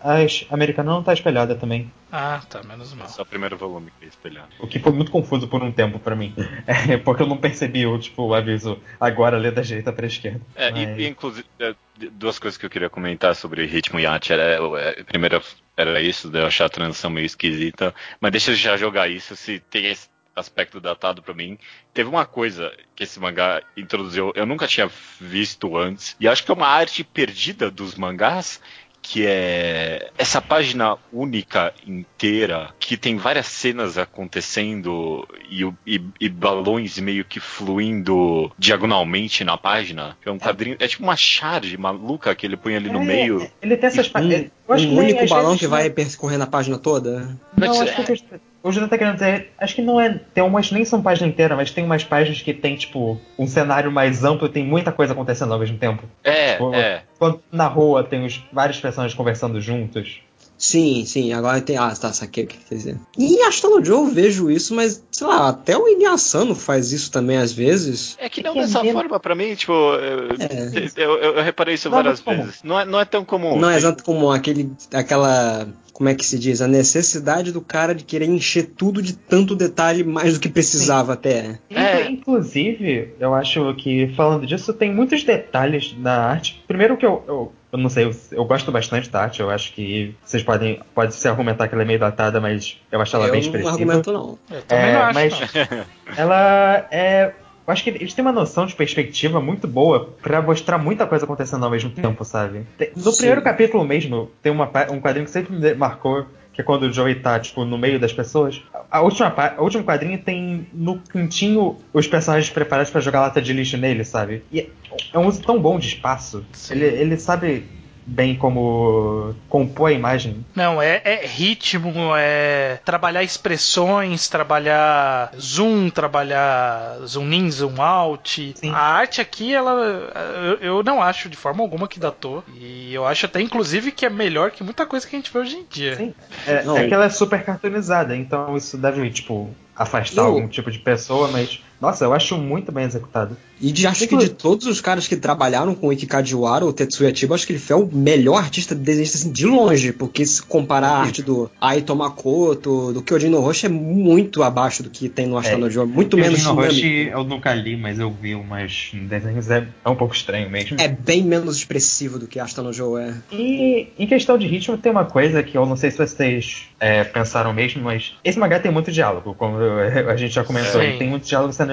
[0.49, 1.91] a americana não tá espelhada também.
[2.11, 3.07] Ah, tá, menos mal.
[3.09, 4.47] Só o primeiro volume que é espelhado.
[4.59, 6.33] O que foi muito confuso por um tempo pra mim.
[6.65, 10.39] É, porque eu não percebi o, tipo, o aviso agora lê da direita pra esquerda.
[10.55, 11.73] É, e- Mas- e, inclusive, é,
[12.11, 14.31] duas coisas que eu queria comentar sobre ritmo e arte.
[14.31, 14.43] Era,
[14.79, 15.41] é, a primeira
[15.75, 17.93] era isso, de eu achar a transição meio esquisita.
[18.19, 21.57] Mas deixa eu já jogar isso, se tem esse aspecto datado pra mim.
[21.93, 26.15] Teve uma coisa que esse mangá introduziu, eu nunca tinha visto antes.
[26.19, 28.59] E acho que é uma arte perdida dos mangás.
[29.05, 36.97] Que é essa página única inteira, que tem várias cenas acontecendo e, e- e balões
[36.99, 40.17] meio que fluindo diagonalmente na página.
[40.25, 43.51] É um quadrinho, é tipo uma charge maluca que ele põe ali no É, meio.
[43.61, 44.45] Ele tem essas um, páginas.
[44.67, 47.19] eu acho um único balão que vai percorrendo a página toda.
[47.57, 49.51] Não, Mas, acho que o Júnior tá querendo dizer.
[49.59, 50.19] Acho que não é.
[50.33, 50.71] Tem umas.
[50.71, 54.47] Nem são página inteira, mas tem umas páginas que tem, tipo, um cenário mais amplo
[54.47, 56.03] e tem muita coisa acontecendo ao mesmo tempo.
[56.23, 57.03] É, Tipo, é.
[57.19, 60.21] Quando na rua tem os vários personagens conversando juntos.
[60.65, 61.75] Sim, sim, agora tem.
[61.75, 62.97] Ah, tá, saquei o que quer dizer.
[63.17, 67.11] E em Astano Joe eu vejo isso, mas, sei lá, até o Inuyasano faz isso
[67.11, 68.15] também às vezes.
[68.17, 70.71] É que não É que é dessa forma, pra mim, tipo, eu, É.
[70.95, 72.43] eu, eu- eu reparei isso Não é várias comum.
[72.45, 72.61] vezes.
[72.63, 73.59] Não é, não é tão comum.
[73.59, 77.93] Não é exato como aquele, aquela como é que se diz, a necessidade do cara
[77.93, 81.59] de querer encher tudo de tanto detalhe mais do que precisava até.
[81.69, 82.09] É.
[82.09, 86.63] Inclusive, eu acho que falando disso, tem muitos detalhes na arte.
[86.67, 89.73] Primeiro que eu, eu, eu não sei, eu, eu gosto bastante da arte, eu acho
[89.73, 93.25] que vocês podem pode se argumentar que ela é meio datada, mas eu acho ela
[93.25, 93.71] eu bem não expressiva.
[93.73, 94.37] argumento não.
[94.51, 95.39] Eu também É, não acho, mas-
[95.71, 95.85] não.
[96.15, 97.33] Ela é.
[97.65, 101.23] Eu acho que eles têm uma noção de perspectiva muito boa pra mostrar muita coisa
[101.23, 102.67] acontecendo ao mesmo tempo, sabe?
[102.95, 103.17] No Sim.
[103.19, 106.93] primeiro capítulo mesmo, tem uma, um quadrinho que sempre me marcou, que é quando o
[106.93, 108.61] Joey tá, tipo, no meio das pessoas.
[108.89, 113.51] A, última, a último quadrinho tem no cantinho os personagens preparados pra jogar lata de
[113.51, 114.43] lixo nele, sabe?
[114.51, 114.67] E é,
[115.11, 116.45] é um uso tão bom de espaço.
[116.53, 116.75] Sim.
[116.75, 117.65] Ele, ele sabe
[118.05, 120.45] bem como compor a imagem.
[120.55, 128.53] Não, é, é ritmo, é trabalhar expressões, trabalhar zoom, trabalhar zoom in, zoom out.
[128.55, 128.71] Sim.
[128.71, 132.43] A arte aqui, ela eu, eu não acho de forma alguma que datou.
[132.55, 135.39] E eu acho até, inclusive, que é melhor que muita coisa que a gente vê
[135.39, 135.95] hoje em dia.
[135.95, 136.13] Sim.
[136.47, 136.77] É, Não.
[136.77, 140.79] é que ela é super cartoonizada, então isso deve, tipo, afastar Eu- algum tipo de
[140.79, 141.61] pessoa, mas.
[141.83, 143.35] Nossa, eu acho muito bem executado.
[143.59, 147.13] E de, acho que de todos os caras que trabalharam com o Ikikajiwara, o Tetsuya
[147.13, 150.87] Chiba, acho que ele foi o melhor artista desenhista assim, de longe, porque se comparar
[150.87, 155.27] a arte do Aito Makoto, do Kyojin no Roshi, é muito abaixo do que tem
[155.27, 156.73] no Ashitano Joe, muito menos Eugene dinâmico.
[156.73, 160.77] Roche eu nunca li, mas eu vi umas desenhos, é, é um pouco estranho mesmo.
[160.79, 163.13] É bem menos expressivo do que Ashitano Joe é.
[163.29, 167.03] E em questão de ritmo, tem uma coisa que eu não sei se vocês é,
[167.03, 171.25] pensaram mesmo, mas esse mangá tem muito diálogo, como a gente já comentou, tem muito
[171.25, 171.72] diálogo sem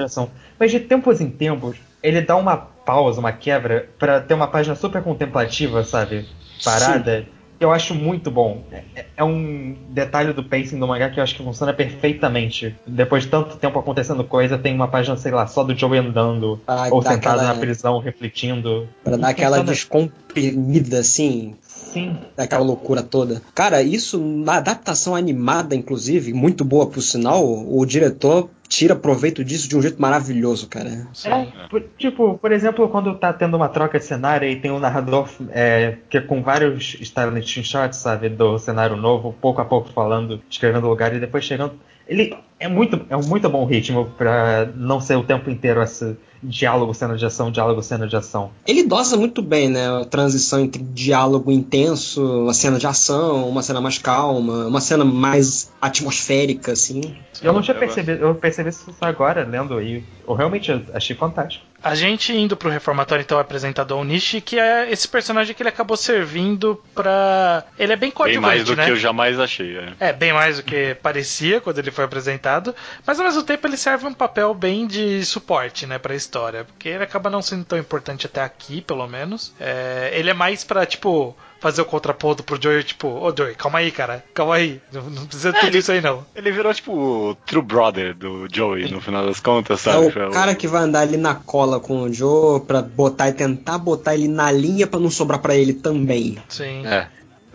[0.59, 4.75] Mas de tempos em tempos, ele dá uma pausa, uma quebra, pra ter uma página
[4.75, 6.25] super contemplativa, sabe?
[6.63, 7.25] Parada.
[7.57, 8.63] que Eu acho muito bom.
[8.71, 12.75] É, é um detalhe do pacing do mangá que eu acho que funciona perfeitamente.
[12.87, 16.59] Depois de tanto tempo acontecendo coisa, tem uma página, sei lá, só do Joe andando,
[16.65, 18.87] Pra ou sentado aquela- na prisão, refletindo.
[19.03, 22.17] Pra dar aquela Funciona- descomprimida, assim, Sim.
[22.35, 23.41] daquela loucura toda.
[23.53, 29.67] Cara, isso na adaptação animada, inclusive, muito boa por sinal, o diretor tira proveito disso
[29.67, 31.05] de um jeito maravilhoso, cara.
[31.25, 34.79] É, por- tipo, por exemplo, quando tá tendo uma troca de cenário e tem um
[34.79, 39.89] narrador é, que é com vários styling shots, sabe, do cenário novo, pouco a pouco
[39.91, 41.73] falando, escrevendo o lugar e depois chegando.
[42.07, 46.15] Ele é muito, é um muito bom ritmo pra não ser o tempo inteiro esse
[46.43, 48.51] diálogo, cena de ação, diálogo, cena de ação.
[48.67, 50.01] Ele dosa muito bem, né?
[50.01, 55.05] A transição entre diálogo intenso, uma cena de ação, uma cena mais calma, uma cena
[55.05, 57.17] mais atmosférica, assim.
[57.41, 61.65] Eu não tinha percebido, eu percebi isso só agora, lendo, e eu realmente achei fantástico.
[61.83, 65.63] A gente indo pro reformatório, então, é apresentado ao Nishi, que é esse personagem que
[65.63, 67.63] ele acabou servindo pra.
[67.79, 68.85] Ele é bem Bem coadjuvante, mais do né?
[68.85, 69.77] que eu jamais achei.
[69.77, 69.93] É.
[69.99, 72.75] É, bem mais do que parecia quando ele foi apresentado,
[73.05, 76.89] mas ao mesmo tempo ele serve um papel bem de suporte, né, pra história, porque
[76.89, 79.53] ele acaba não sendo tão importante até aqui, pelo menos.
[79.59, 83.79] É, ele é mais pra, tipo, fazer o contraponto pro Joey, tipo, ô Joey, calma
[83.79, 86.25] aí, cara, calma aí, não, não precisa de tudo ele- isso aí não.
[86.35, 90.07] Ele virou tipo o True Brother do Joey no final das contas, É sabe?
[90.07, 93.77] o cara que vai andar ali na cola com o Joe pra botar e tentar
[93.77, 96.37] botar ele na linha pra não sobrar pra ele também.
[96.49, 96.85] Sim.
[96.87, 97.07] É.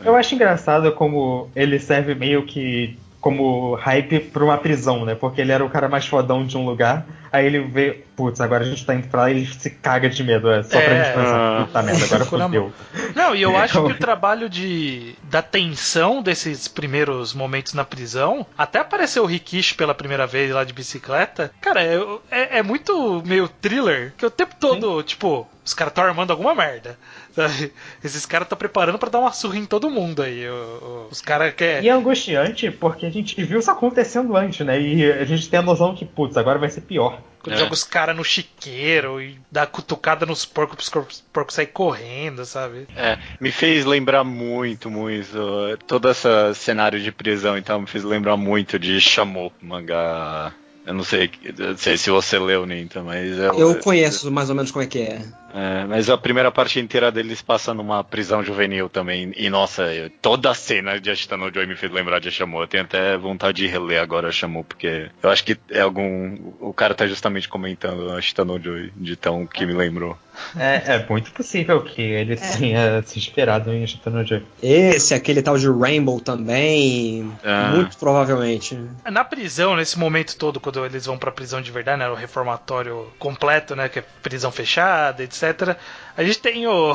[0.05, 5.17] Eu acho engraçado como ele serve meio que como hype pra uma prisão, né?
[5.17, 8.65] Porque ele era o cara mais fodão de um lugar, aí ele vê, putz, agora
[8.65, 10.81] a gente tá indo pra lá e ele se caga de medo, é só pra
[10.81, 11.05] É.
[11.05, 12.73] gente pensar, puta merda, agora fodeu.
[13.15, 18.47] Não, e eu acho que o trabalho de da tensão desses primeiros momentos na prisão,
[18.57, 21.97] até apareceu o Rikishi pela primeira vez lá de bicicleta, cara, é,
[22.31, 26.55] é, é muito meio thriller, que o tempo todo, tipo, os caras estão armando alguma
[26.55, 26.97] merda.
[27.35, 27.71] sabe?
[28.03, 30.49] Esses caras estão preparando pra dar uma surra em todo mundo aí.
[30.49, 31.85] o- o- os caras querem.
[31.85, 34.81] E é angustiante porque a gente viu isso acontecendo antes, né?
[34.81, 37.21] E a gente tem a noção que, putz, agora vai ser pior.
[37.47, 37.59] Quando É.
[37.61, 42.45] joga os caras no chiqueiro e dá cutucada nos porcos pros porcos- porcos sair correndo,
[42.45, 42.89] sabe?
[42.97, 45.39] É, me fez lembrar muito, muito.
[45.87, 50.53] Todo esse cenário de prisão, então, me fez lembrar muito de Chamou, mangá.
[50.87, 53.37] Eu não sei, não sei se você leu, Ninta, mas.
[53.39, 55.21] Eu, Eu conheço mais ou menos como é que é.
[55.53, 59.33] É, mas a primeira parte inteira deles passa numa prisão juvenil também.
[59.37, 62.61] E nossa, eu- toda a cena de Ashitano Joy me fez lembrar de Chamou.
[62.61, 66.37] Eu tenho até vontade de reler agora Chamou, porque eu acho que é algum.
[66.61, 70.17] O cara tá justamente comentando Ashitano Joy, de tão que me lembrou.
[70.57, 74.43] É, é muito possível que ele tenha se inspirado em Chitano Joy.
[74.63, 77.33] Esse, aquele tal de Rainbow também.
[77.45, 77.73] Ah.
[77.75, 78.79] Muito provavelmente.
[79.11, 82.09] Na prisão, nesse momento todo, quando eles vão pra prisão de verdade, né?
[82.09, 83.89] O reformatório completo, né?
[83.89, 85.77] Que é prisão fechada, etc.
[86.17, 86.95] A gente tem o.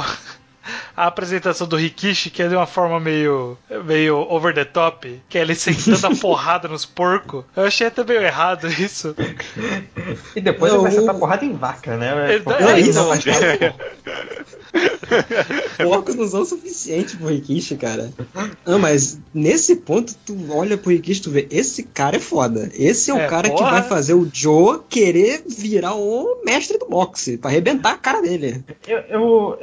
[0.95, 5.38] A apresentação do Rikishi, que é de uma forma meio, meio over the top, que
[5.38, 7.43] é ele sentando a porrada nos porcos.
[7.56, 9.15] Eu achei até meio errado isso.
[10.36, 12.36] E depois Não, ele vai o- sentar porrada em vaca, né?
[12.36, 13.76] Ele dá- aí então, não vai estar-
[15.78, 18.12] Poucos não são suficientes pro Rikishi, cara.
[18.65, 22.69] Ah, mas nesse ponto, tu olha pro Rikishi e tu vê, esse cara é foda.
[22.74, 23.71] Esse é o É, cara que porra.
[23.71, 28.63] vai fazer o Joe querer virar o mestre do boxe, pra arrebentar a cara dele.
[28.88, 29.60] Eu, eu-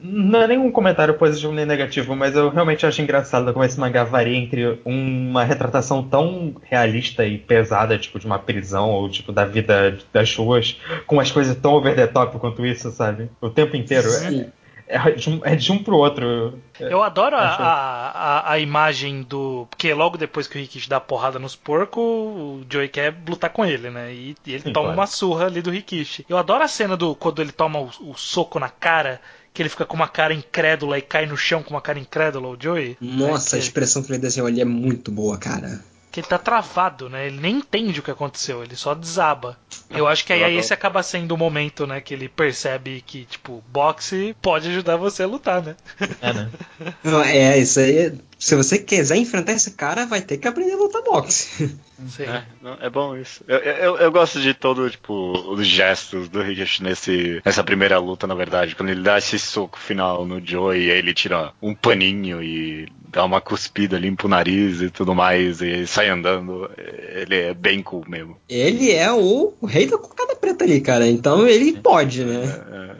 [0.00, 4.04] Não é nenhum comentário positivo nem negativo, mas eu realmente acho engraçado como esse mangá
[4.04, 9.44] varia entre uma retratação tão realista e pesada, tipo de uma prisão ou tipo da
[9.44, 13.30] vida das ruas, com umas coisas tão over the top quanto isso, sabe?
[13.40, 14.08] O tempo inteiro.
[14.08, 14.50] Sim.
[14.90, 16.58] É, é de um, é de um pro outro.
[16.80, 19.68] Eu adoro a, a, a imagem do.
[19.70, 23.64] Porque logo depois que o Rikishi dá porrada nos porcos, o Joey quer lutar com
[23.64, 24.12] ele, né?
[24.12, 25.00] E, e ele Sim, toma claro.
[25.00, 26.26] uma surra ali do Rikishi.
[26.28, 29.20] Eu adoro a cena do quando ele toma o, o soco na cara,
[29.52, 32.48] que ele fica com uma cara incrédula e cai no chão com uma cara incrédula,
[32.48, 32.96] o Joey.
[33.00, 35.82] Nossa, a É, que, expressão que ele desenhou ali é muito boa, cara.
[36.12, 37.26] que ele tá travado, né?
[37.28, 39.56] Ele nem entende o que aconteceu, ele só desaba.
[39.88, 42.00] Eu acho que aí, Eu aí esse acaba sendo o momento, né?
[42.00, 45.76] Que ele percebe que, tipo, boxe pode ajudar você a lutar, né?
[46.20, 46.50] É, né?
[47.04, 48.12] Não, É, isso aí.
[48.40, 51.68] Se você quiser enfrentar esse cara, vai ter que aprender a lutar boxe.
[52.08, 52.22] Sim.
[52.22, 53.44] É, não, é bom isso.
[53.46, 58.26] Eu, eu, eu gosto de todo, tipo, os gestos do Rikishi nesse, nessa primeira luta,
[58.26, 58.74] na verdade.
[58.74, 62.88] Quando ele dá esse soco final no Joe e aí ele tira um paninho e
[63.10, 66.70] dá uma cuspida, limpa o nariz e tudo mais e sai andando.
[66.76, 68.38] Ele é bem cool mesmo.
[68.48, 71.06] Ele é o rei da cocada preta ali, cara.
[71.06, 72.96] Então ele pode, É, né?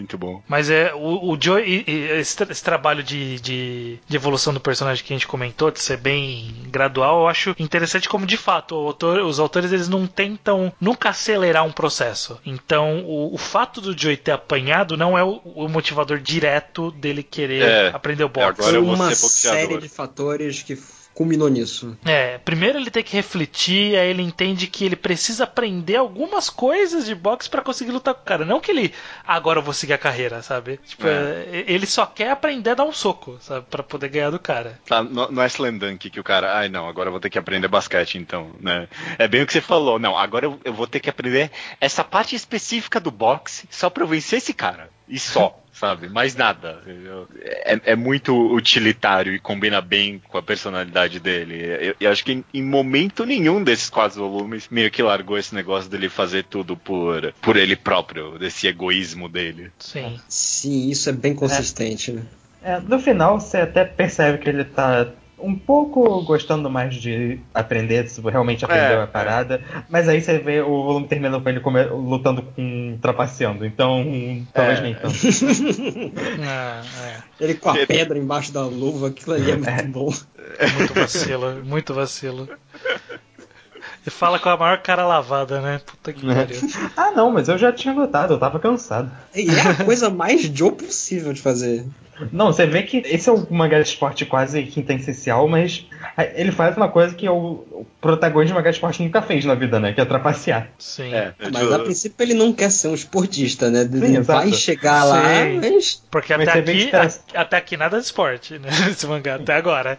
[0.00, 0.42] É, é muito bom.
[0.48, 4.60] Mas é o, o Joe, e- e esse, esse trabalho de, de, de evolução do
[4.60, 8.74] personagem que a gente comentou, de ser bem gradual, eu acho interessante como de fato
[8.74, 12.38] o autor- os autores eles não tentam nunca acelerar um processo.
[12.44, 17.22] Então o, o fato do Joey ter apanhado não é o, o motivador direto dele
[17.22, 18.60] querer É, aprender o boxe.
[18.60, 19.60] agora eu vou uma ser boxeador.
[19.60, 20.76] série de fatores que
[21.20, 21.98] culminou nisso.
[22.02, 27.04] É, primeiro ele tem que refletir, aí ele entende que ele precisa aprender algumas coisas
[27.04, 28.42] de boxe pra conseguir lutar com o cara.
[28.46, 28.90] Não que ele,
[29.26, 30.78] "Ah, agora eu vou seguir a carreira, sabe?
[30.86, 31.10] Tipo, É.
[31.10, 33.66] é, ele só quer aprender a dar um soco, sabe?
[33.70, 34.80] Pra poder ganhar do cara.
[34.86, 37.38] Tá, no, no Slam Dunk que o cara, ai não, agora eu vou ter que
[37.38, 38.88] aprender basquete então, né?
[39.18, 42.02] É bem o que você falou, não, agora eu, eu vou ter que aprender essa
[42.02, 44.88] parte específica do boxe só pra eu vencer esse cara.
[45.06, 46.08] E só, sabe?
[46.08, 46.82] Mais nada.
[47.40, 51.60] É, é muito utilitário e combina bem com a personalidade dele.
[51.80, 55.54] Eu, eu acho que em, em momento nenhum desses quatro volumes meio que largou esse
[55.54, 59.70] negócio dele fazer tudo por, por ele próprio, desse egoísmo dele.
[59.78, 60.20] Sim.
[60.28, 62.22] Sim, isso é bem consistente, né?
[62.62, 65.06] É, no final, você até percebe que ele tá
[65.42, 69.60] um pouco gostando mais de aprender, se realmente aprendeu É, a parada.
[69.88, 73.64] Mas aí você vê o volume terminando com ele come- lutando com trapaceando.
[73.64, 74.04] Então,
[74.52, 74.82] talvez É.
[74.82, 75.14] nem tanto.
[76.46, 76.82] Ah,
[77.40, 80.12] Ele com a pedra embaixo da luva, aquilo ali é muito bom.
[80.58, 80.66] é.
[80.72, 82.48] Muito vacilo, muito vacilo.
[84.06, 85.80] E fala com a maior cara lavada, né?
[85.84, 86.58] Puta que pariu.
[86.96, 89.10] Ah, não, mas eu já tinha lutado, eu tava cansado.
[89.34, 91.84] E é a coisa mais Joe possível de fazer.
[92.32, 95.86] Não, você vê que esse é um mangá de esporte quase quinta essencial, mas
[96.34, 99.54] ele faz uma coisa que o, o protagonista de mangá de esporte nunca fez na
[99.54, 99.94] vida, né?
[99.94, 100.68] Que é trapacear.
[100.78, 101.14] Sim.
[101.14, 103.80] É, Mas tipo, a princípio ele não quer ser um esportista, né?
[103.80, 104.38] Ele exato.
[104.40, 105.60] vai chegar lá, Sim.
[105.62, 106.02] mas.
[106.10, 108.68] Porque Mas até você vê aqui, que a- até aqui nada de esporte, né?
[108.90, 109.98] Esse mangá, até agora.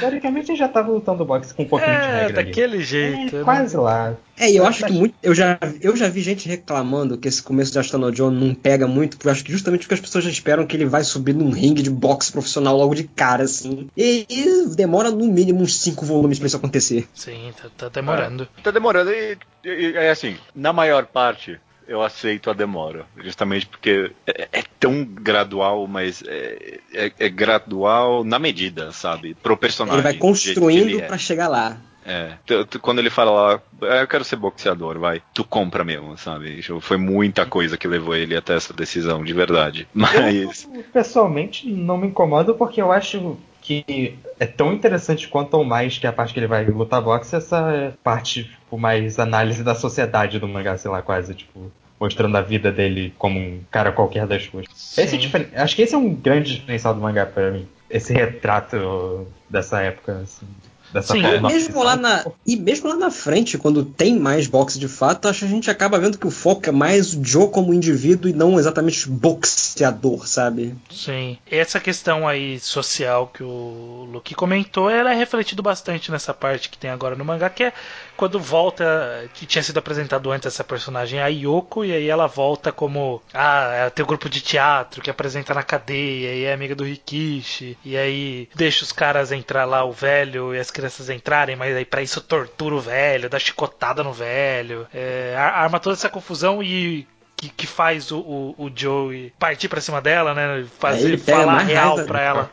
[0.00, 2.48] Teoricamente ele já tava lutando boxe com um pouquinho de É, regra ali.
[2.50, 3.36] daquele jeito.
[3.36, 3.44] É, né?
[3.44, 4.14] quase lá.
[4.38, 5.14] É, e eu acho que muito.
[5.22, 8.86] Eu já, eu já vi gente reclamando que esse começo de Astano John não pega
[8.88, 11.34] muito, porque eu acho que justamente porque as pessoas já esperam que ele vai subir
[11.34, 13.88] num ringue de boxe profissional logo de cara, assim.
[13.96, 17.06] E, e demora no mínimo uns cinco volumes pra isso acontecer.
[17.14, 18.48] Sim, tá, tá demorando.
[18.62, 23.66] Tá demorando e, e- e é assim, na maior parte eu aceito a demora, justamente
[23.66, 29.34] porque é, é tão gradual, mas é, é- é gradual na medida, sabe?
[29.34, 29.98] Pro personagem.
[29.98, 31.06] Ele vai construindo é.
[31.06, 31.76] pra chegar lá.
[32.06, 35.82] É, tu- tu- quando ele fala lá, "Ah, eu quero ser boxeador, vai, tu compra
[35.82, 36.60] mesmo, sabe?
[36.80, 39.88] Foi muita coisa que levou ele até essa decisão, de verdade.
[39.94, 45.64] Mas, Eu, pessoalmente, não me incomodo porque eu acho que é tão interessante quanto ou
[45.64, 49.74] mais que a parte que ele vai lutar boxe, essa parte, tipo, mais análise da
[49.74, 54.26] sociedade do mangá, sei lá, quase, tipo, mostrando a vida dele como um cara qualquer
[54.26, 54.66] das ruas.
[54.98, 57.66] Esse é Acho que esse é um grande diferencial do mangá pra mim.
[57.88, 60.46] Esse retrato dessa época, assim,
[60.94, 61.48] dessa Sim, E forma.
[61.48, 65.40] mesmo, lá na, e mesmo lá na frente, quando tem mais boxe de fato, acho
[65.40, 68.32] que a gente acaba vendo que o foco é mais o Joe como indivíduo e
[68.32, 70.74] não exatamente boxeador, sabe?
[70.90, 71.36] Sim.
[71.50, 76.78] Essa questão aí social que o Luke comentou, ela é refletido bastante nessa parte que
[76.78, 77.72] tem agora no mangá, que é
[78.16, 82.70] quando volta, que tinha sido apresentado antes essa personagem, a Yoko, e aí ela volta
[82.72, 86.84] como, ah, tem o grupo de teatro que apresenta na cadeia, e é amiga do
[86.84, 91.74] Rikishi, e aí deixa os caras entrar lá, o velho e as crianças entrarem, mas
[91.76, 96.08] aí pra isso tortura o velho, dá chicotada no velho, é, ar- arma toda essa
[96.08, 100.64] confusão e que, que faz o, o, o Joey partir pra cima dela, né?
[100.78, 102.48] Fazer, falar real do ela.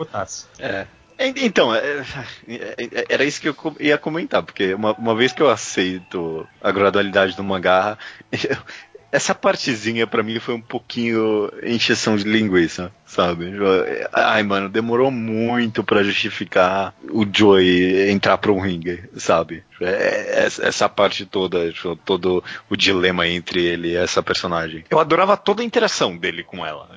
[0.60, 0.88] É.
[1.24, 2.02] En- Então, é-
[2.48, 6.72] é- era isso que eu ia comentar, porque uma, uma vez que eu aceito a
[6.72, 7.98] gradualidade do mangá,
[8.32, 8.58] eu-
[9.12, 13.52] essa partezinha pra mim foi um pouquinho encheção de linguiça, sabe?
[14.14, 19.64] Ai, mano, demorou muito pra justificar o Joey entrar pra um ringue, sabe?
[19.82, 24.84] É- essa- Essa parte toda, tipo, todo o dilema entre ele e essa personagem.
[24.90, 26.90] Eu adorava toda a interação dele com ela.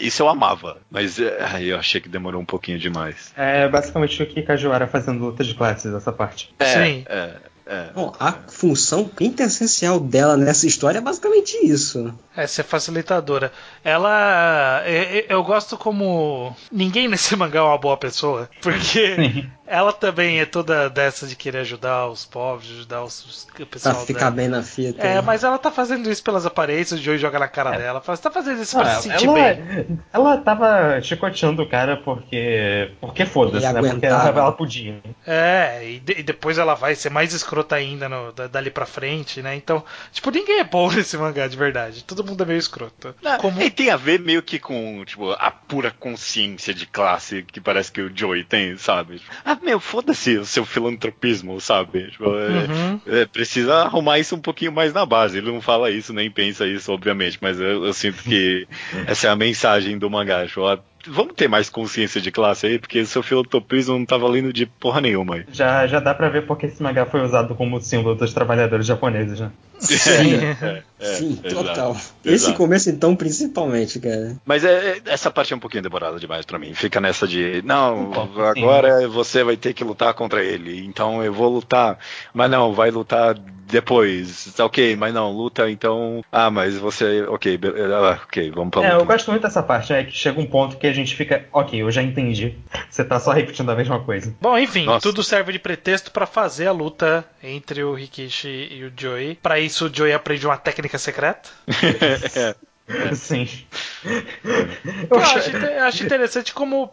[0.00, 3.32] Isso eu amava, mas é, ai, eu achei que demorou um pouquinho demais.
[3.36, 6.52] É basicamente o que Kajuara fazendo luta de classes, essa parte.
[6.58, 7.04] É, Sim.
[7.08, 7.34] É,
[7.70, 7.90] é.
[7.94, 12.12] Bom, a função quintessencial dela nessa história é basicamente isso.
[12.36, 13.52] É, ser facilitadora.
[13.84, 14.82] Ela.
[14.84, 16.54] é- é- Eu gosto como.
[16.72, 18.50] Ninguém nesse mangá é uma boa pessoa.
[18.60, 19.50] Porque Sim.
[19.70, 23.94] Ela também é toda dessa de querer ajudar os pobres, ajudar os, o Pra pessoal.
[24.06, 24.30] ficar dela.
[24.32, 25.06] bem na fita.
[25.06, 28.00] É, mas ela tá fazendo isso pelas aparências, o Joey joga na cara dela.
[28.00, 29.98] Fala, Você tá fazendo isso pra Ah, se sentir ela, bem.
[30.12, 32.90] ela tava chicoteando o cara porque.
[33.00, 33.80] Porque foda-se, né?
[33.90, 35.00] Porque ela, ela podia.
[35.26, 38.86] É, e, de- e depois ela vai ser mais escrota ainda no- da- dali pra
[38.86, 39.54] frente, né?
[39.54, 42.04] Então, tipo, ninguém é bom nesse mangá de verdade.
[42.04, 43.14] Todo mundo é meio escroto.
[43.40, 43.60] Como...
[43.62, 47.92] E tem a ver meio que com, tipo, a pura consciência de classe que parece
[47.92, 49.20] que o Joey tem, sabe?
[49.44, 52.10] Ah, meu, foda-se o seu filantropismo, sabe?
[52.10, 53.00] Tipo, é- Uhum.
[53.06, 55.38] é, precisa arrumar isso um pouquinho mais na base.
[55.38, 58.66] Ele não fala isso, nem pensa isso, obviamente, mas eu, eu sinto que
[59.06, 60.46] essa é a mensagem do mangá.
[60.46, 64.66] Tipo, vamos ter mais consciência de classe aí, porque seu filantropismo não tá valendo de
[64.66, 65.44] porra nenhuma aí.
[65.52, 69.40] Já, já dá pra ver porque esse mangá foi usado como símbolo dos trabalhadores japoneses,
[69.40, 69.50] né?
[69.78, 70.00] Sim.
[70.62, 70.82] É,
[71.12, 71.92] é, Sim, exato, total.
[72.22, 72.58] Esse exato.
[72.58, 74.36] começo, então, principalmente, cara.
[74.44, 76.74] Mas é, é- essa parte é um pouquinho demorada demais pra mim.
[76.74, 78.42] Fica nessa de, não, Um pouco, sim.
[78.60, 80.84] agora você vai ter que lutar contra ele.
[80.84, 81.98] Então eu vou lutar.
[82.34, 84.52] Mas não, vai lutar depois.
[84.54, 86.22] Tá ok, mas não, luta então.
[86.30, 87.22] Ah, mas você.
[87.28, 87.58] Ok,
[87.94, 89.06] ah, ok, vamos pra É, eu luta.
[89.12, 90.04] gosto muito dessa parte, né?
[90.04, 92.56] Que chega um ponto que a gente fica, ok, eu já entendi.
[92.90, 94.34] Você tá só repetindo a mesma coisa.
[94.40, 95.00] Bom, enfim, Nossa.
[95.02, 99.36] tudo serve de pretexto pra fazer a luta entre o Rikishi e o Joey.
[99.42, 101.48] Pra isso, o Joey aprende uma técnica secreta.
[103.14, 103.48] Sim.
[105.10, 105.38] Eu acho,
[105.86, 106.90] acho interessante como,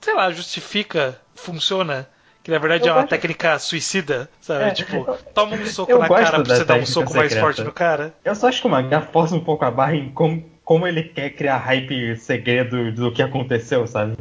[0.00, 2.08] sei lá, justifica, funciona.
[2.42, 4.64] Que na verdade Eu é uma gosto- técnica suicida, sabe?
[4.64, 7.28] É, tipo, eu- toma um soco eu na cara pra você dar um soco mais
[7.28, 7.40] secreta.
[7.44, 8.14] forte no cara.
[8.24, 11.04] Eu só acho que o mangá força um pouco a barra em como, como ele
[11.04, 14.16] quer criar hype segredo do que aconteceu, sabe?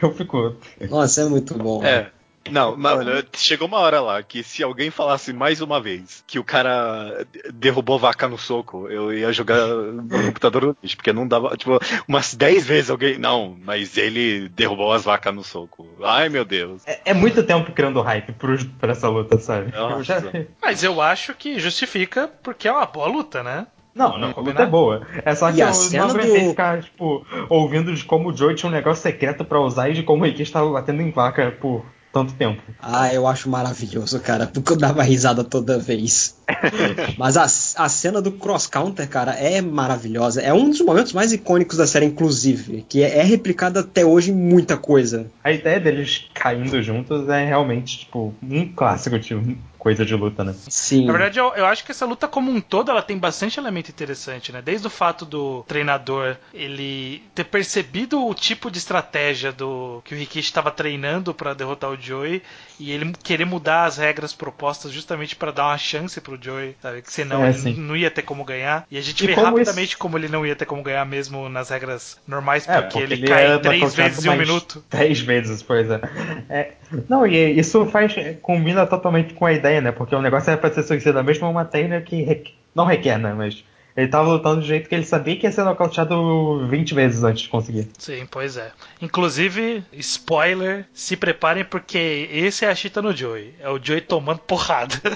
[0.00, 0.56] Eu fico.
[0.88, 1.84] Nossa, é muito bom.
[1.84, 2.08] É.
[2.50, 6.44] Não, mano, chegou uma hora lá que se alguém falasse mais uma vez que o
[6.44, 11.56] cara derrubou vaca no soco, eu ia jogar no computador no lixo, porque não dava,
[11.56, 15.88] tipo, umas 10 vezes alguém, não, mas ele derrubou as vacas no soco.
[16.02, 16.82] Ai, meu Deus.
[16.86, 19.72] É, é muito tempo criando hype pro, pra essa luta, sabe?
[19.74, 20.22] Eu já-.
[20.60, 23.66] Mas eu acho que justifica porque é uma boa luta, né?
[23.94, 24.52] Não, não, a combinar?
[24.60, 25.06] luta é boa.
[25.24, 28.36] É só que a eu cena não aguentei do- ficar, tipo, ouvindo de como o
[28.36, 31.10] Joey tinha um negócio secreto pra usar e de como o Ricky estava batendo em
[31.10, 32.60] vaca por tanto tempo.
[32.80, 36.36] Ah, eu acho maravilhoso, cara, porque eu dava risada toda vez.
[37.16, 37.44] Mas a,
[37.84, 40.42] a cena do cross counter, cara, é maravilhosa.
[40.42, 44.30] É um dos momentos mais icônicos da série, inclusive, que é, é replicada até hoje
[44.30, 45.30] em muita coisa.
[45.42, 49.34] A ideia deles caindo juntos é realmente, tipo, um clássico de
[49.82, 50.54] coisa de luta, né?
[50.68, 51.06] Sim.
[51.06, 53.90] Na verdade, eu, eu acho que essa luta como um todo, ela tem bastante elemento
[53.90, 54.62] interessante, né?
[54.62, 60.18] Desde o fato do treinador ele ter percebido o tipo de estratégia do que o
[60.18, 62.40] Rikishi estava treinando para derrotar o Joey
[62.78, 67.02] e ele querer mudar as regras propostas justamente para dar uma chance pro Joey, sabe?
[67.02, 67.74] Que senão É, ele sim.
[67.74, 68.86] não ia ter como ganhar.
[68.88, 71.04] E a gente E vê como rapidamente isso- como ele não ia ter como ganhar
[71.04, 74.84] mesmo nas regras normais, É, porque, ele, ele cai é três vezes em um minuto.
[74.88, 76.00] Três vezes, pois é.
[76.48, 76.72] É,
[77.08, 78.12] Não, e isso faz.
[78.42, 79.92] combina totalmente com a ideia, né?
[79.92, 83.18] Porque o negócio era pra ser suicida mesmo, é uma técnica que requ- não requer,
[83.18, 83.32] né?
[83.32, 83.64] Mas
[83.96, 87.42] ele tava lutando do jeito que ele sabia que ia ser nocauteado 20 vezes antes
[87.42, 87.88] de conseguir.
[87.98, 88.72] Sim, pois é.
[89.02, 93.52] Inclusive, spoiler, se preparem porque esse é a Chita no Joey.
[93.60, 94.94] É o Joey tomando porrada.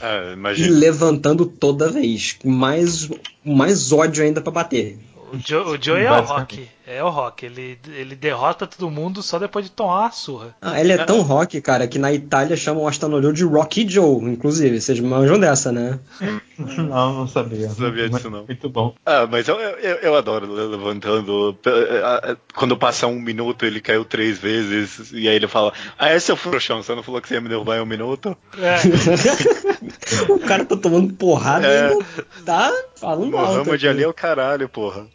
[0.00, 2.32] É, E levantando toda vez.
[2.40, 3.08] com Mais,
[3.44, 4.98] mais ódio ainda pra bater.
[5.32, 6.20] O, jo o Joey é o.
[6.22, 6.68] Rock.
[6.86, 7.46] É o Rock.
[7.46, 10.54] Ele, ele derrota todo mundo só depois de tomar uma surra.
[10.60, 14.22] Ah, ele é tão rock, cara, que na Itália chamam o Astanolio de Rocky Joe,
[14.24, 14.80] inclusive.
[14.80, 15.98] Vocês manjam dessa, né?
[16.58, 17.66] Não, não sabia.
[17.68, 18.44] Não sabia disso, não.
[18.46, 18.94] Muito bom.
[19.04, 21.58] Ah, mas eu, eu, eu adoro le- levantando.
[21.66, 25.10] eh, eh, Quando passa um minuto, ele caiu três vezes.
[25.12, 27.40] E aí ele fala: Ah, esse é o frouxão, você não falou que você ia
[27.40, 28.36] me derrubar em um minuto?
[28.58, 28.76] É,
[30.30, 31.88] o cara tá tomando porrada É.
[31.88, 32.04] e ainda
[32.44, 33.46] tá falando mal.
[33.56, 35.06] Mohamed Ali é o caralho, porra.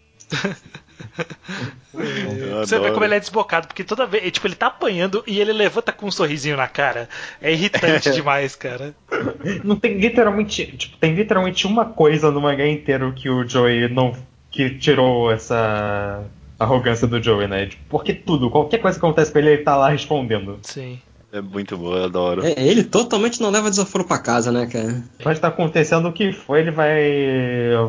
[2.60, 5.54] Você vê como ele é desbocado, porque toda vez, tipo, ele tá apanhando e ele
[5.54, 7.10] levanta com um sorrisinho na cara.
[7.42, 8.96] É irritante demais, cara.
[9.64, 10.66] Não tem literalmente.
[10.78, 14.16] Tipo, tem literalmente uma coisa no mangá inteiro que o Joey não.
[14.52, 16.24] que tirou essa
[16.60, 17.68] arrogância do Joey, né?
[17.68, 20.60] Tipo, porque tudo, qualquer coisa que acontece com ele, ele tá lá respondendo.
[20.62, 21.00] Sim.
[21.32, 22.46] É muito bom, eu adoro.
[22.46, 25.04] É, ele totalmente não leva desaforo pra casa, né, cara?
[25.22, 27.02] Pode estar acontecendo o que for, ele vai.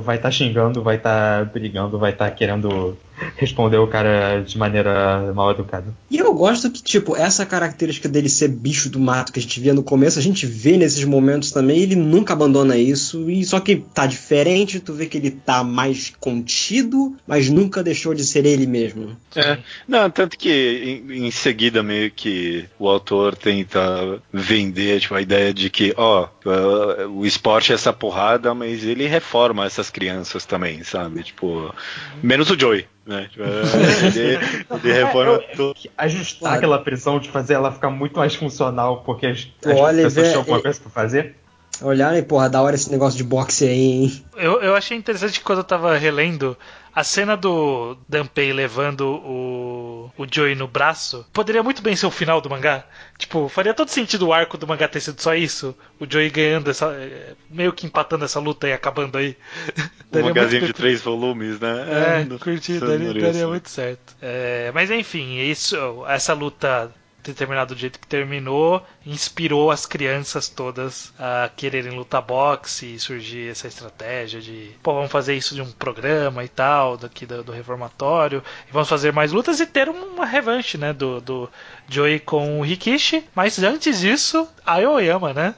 [0.02, 2.96] vai estar xingando, vai estar brigando, vai estar querendo
[3.36, 5.86] responder o cara de maneira mal educada.
[6.10, 9.60] E eu gosto que, tipo, essa característica dele ser bicho do mato que a gente
[9.60, 13.60] via no começo, a gente vê nesses momentos também, ele nunca abandona isso, e só
[13.60, 18.46] que tá diferente, tu vê que ele tá mais contido, mas nunca deixou de ser
[18.46, 19.16] ele mesmo.
[19.34, 19.58] É.
[19.86, 25.52] Não, tanto que em, em seguida meio que o autor tenta vender tipo, a ideia
[25.52, 30.82] de que, ó, uh, o esporte é essa porrada, mas ele reforma essas crianças também,
[30.82, 31.22] sabe?
[31.22, 31.74] Tipo,
[32.22, 33.28] menos o Joey, né?
[33.30, 34.38] Tipo, é, ele,
[34.84, 35.74] ele reforma É, tudo.
[35.74, 36.56] que Ajustar Claro.
[36.56, 40.40] aquela prisão de fazer ela ficar muito mais funcional, porque as, as olha pessoas tinham
[40.40, 41.34] alguma e- coisa pra fazer.
[41.80, 44.24] Olharam e, porra, da hora esse negócio de boxe aí, hein?
[44.36, 46.56] Eu, eu achei interessante que quando eu tava relendo
[46.94, 51.24] a cena do Danpei levando o, o Joey no braço.
[51.32, 52.84] Poderia muito bem ser o final do mangá.
[53.16, 55.76] Tipo, faria todo sentido o arco do mangá ter sido só isso.
[56.00, 56.86] O Joey ganhando essa.
[56.94, 59.36] eh, meio que empatando essa luta e acabando aí.
[60.10, 62.22] Um muito de três volumes, né?
[62.22, 64.16] É, no- curti, daria, daria muito certo.
[64.22, 65.76] É, mas enfim, isso,
[66.06, 66.90] essa luta
[67.28, 72.98] ter terminado do jeito que terminou inspirou as crianças todas a quererem lutar boxe e
[72.98, 77.42] surgir essa estratégia de pô, vamos fazer isso de um programa e tal, daqui do,
[77.42, 81.50] do reformatório, e vamos fazer mais lutas e ter uma revanche, né, do, do
[81.88, 83.24] Joey com o Rikishi.
[83.34, 85.54] Mas antes disso, a Aoyama, né?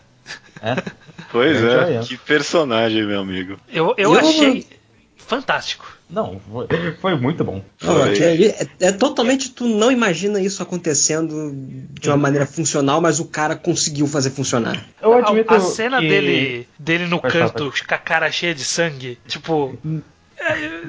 [0.63, 0.77] É.
[1.33, 2.01] Pois é, ia.
[2.01, 3.59] que personagem, meu amigo.
[3.69, 4.67] Eu, eu Eu- achei
[5.27, 5.87] fantástico.
[6.09, 6.67] Não, foi,
[7.01, 7.63] foi muito bom.
[7.83, 9.51] Não, aquilo ali é, é totalmente.
[9.51, 14.85] Tu não imagina isso acontecendo de uma maneira funcional, mas o cara conseguiu fazer funcionar.
[15.01, 18.55] Eu A- admito a, cena que dele, dele no falar, canto, com a cara cheia
[18.55, 19.79] de sangue, tipo,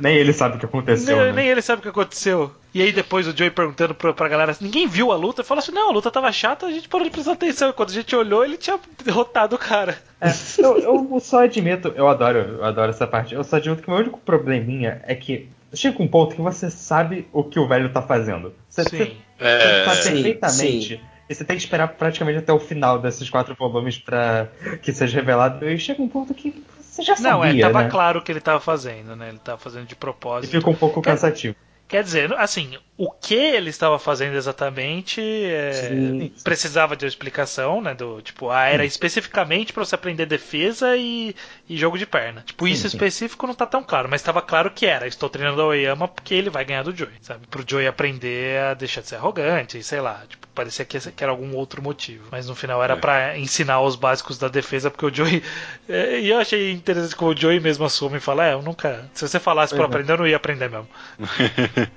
[0.02, 1.16] nem ele sabe o que aconteceu.
[1.18, 1.32] nem, né?
[1.34, 2.52] nem ele sabe o que aconteceu.
[2.74, 5.72] E aí depois o Joey perguntando pra, pra galera, ninguém viu a luta, falou assim,
[5.74, 7.70] não, a luta tava chata, a gente parou de prestar atenção.
[7.70, 9.98] E quando a gente olhou, ele tinha derrotado o cara.
[10.22, 10.78] É, eu,
[11.12, 13.36] eu só admito, eu adoro, eu adoro essa parte.
[13.36, 16.70] Eu só admito que o meu único probleminha é que chega um ponto que você
[16.70, 18.54] sabe o que o velho tá fazendo.
[18.70, 18.98] Você, Sim.
[18.98, 21.02] você É, sabe Sim, perfeitamente.
[21.30, 24.48] E você tem que esperar praticamente até o final desses quatro volumes pra
[24.82, 25.68] que seja revelado.
[25.70, 27.90] E chega um ponto que você já sabia, Não, é, tava né?
[27.90, 29.30] claro o que ele tava fazendo, né?
[29.30, 30.52] Ele tava fazendo de E propósito.
[30.52, 31.56] fica um pouco Quer- cansativo.
[31.92, 36.32] Quer dizer, assim, o que ele estava fazendo exatamente é, Sim.
[36.44, 37.96] precisava de uma explicação, né?
[37.96, 41.36] Do tipo, ah, era especificamente para você aprender defesa e,
[41.68, 42.44] e jogo de perna.
[42.46, 42.96] Tipo, Sim, isso sim.
[42.96, 45.08] específico não tá tão claro, mas estava claro que era.
[45.08, 47.48] Estou treinando a Oyama porque ele vai ganhar do Joey, sabe?
[47.48, 50.22] Pro Joey aprender a deixar de ser arrogante, e sei lá.
[50.30, 52.26] Tipo, parecia que, era algum outro motivo.
[52.30, 52.98] Mas no final era É.
[52.98, 55.42] pra ensinar os básicos da defesa, porque o Joey.
[55.90, 59.10] é, E eu achei interessante que o Joey mesmo assume e fala: É, eu nunca.
[59.14, 59.96] Se você falasse pra Pois é.
[59.96, 60.88] aprender, eu não ia aprender mesmo.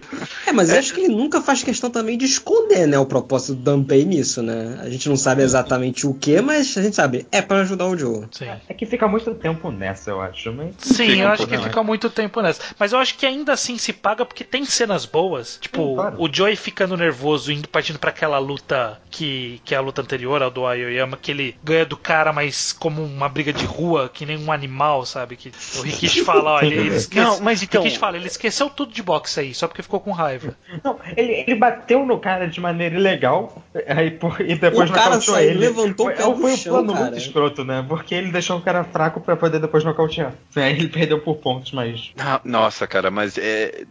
[0.47, 3.55] É, mas eu acho que ele nunca faz questão também de esconder, né, o propósito
[3.55, 4.79] do Danpei nisso, né?
[4.81, 7.97] A gente não sabe exatamente o que, mas a gente sabe, é pra ajudar o
[7.97, 8.27] Joe.
[8.31, 8.49] Sim.
[8.69, 10.53] É que fica muito tempo nessa, eu acho.
[10.53, 10.75] Mas...
[10.79, 12.61] Sim, eu um acho que fica muito tempo nessa.
[12.79, 15.59] Mas eu acho que ainda assim se paga porque tem cenas boas.
[15.61, 16.17] Tipo, Sim, claro.
[16.19, 20.43] o Joey ficando nervoso, indo partindo pra aquela luta que, que é a luta anterior,
[20.43, 24.25] a do Aoyama, que ele ganha do cara, mas como uma briga de rua, que
[24.27, 25.37] nem um animal, sabe?
[25.37, 28.27] Que o Rikishi fala, ó, ele, ele esquece, Não, mas então- O Rikishi fala, ele
[28.27, 30.55] esqueceu tudo de boxe aí, só porque ficou com raiva.
[30.85, 35.17] Não, ele, ele bateu no cara de maneira ilegal aí, por- e depois O cara
[35.17, 35.59] nocauteou ele.
[35.59, 37.05] levantou o foi, pé do foi um plano cara.
[37.07, 37.85] muito escroto, né?
[37.89, 40.35] Porque ele deixou o cara fraco pra poder depois nocautear.
[40.55, 42.13] Aí ele perdeu por pontos, mas.
[42.19, 43.85] Ah, Nossa, cara, mas é,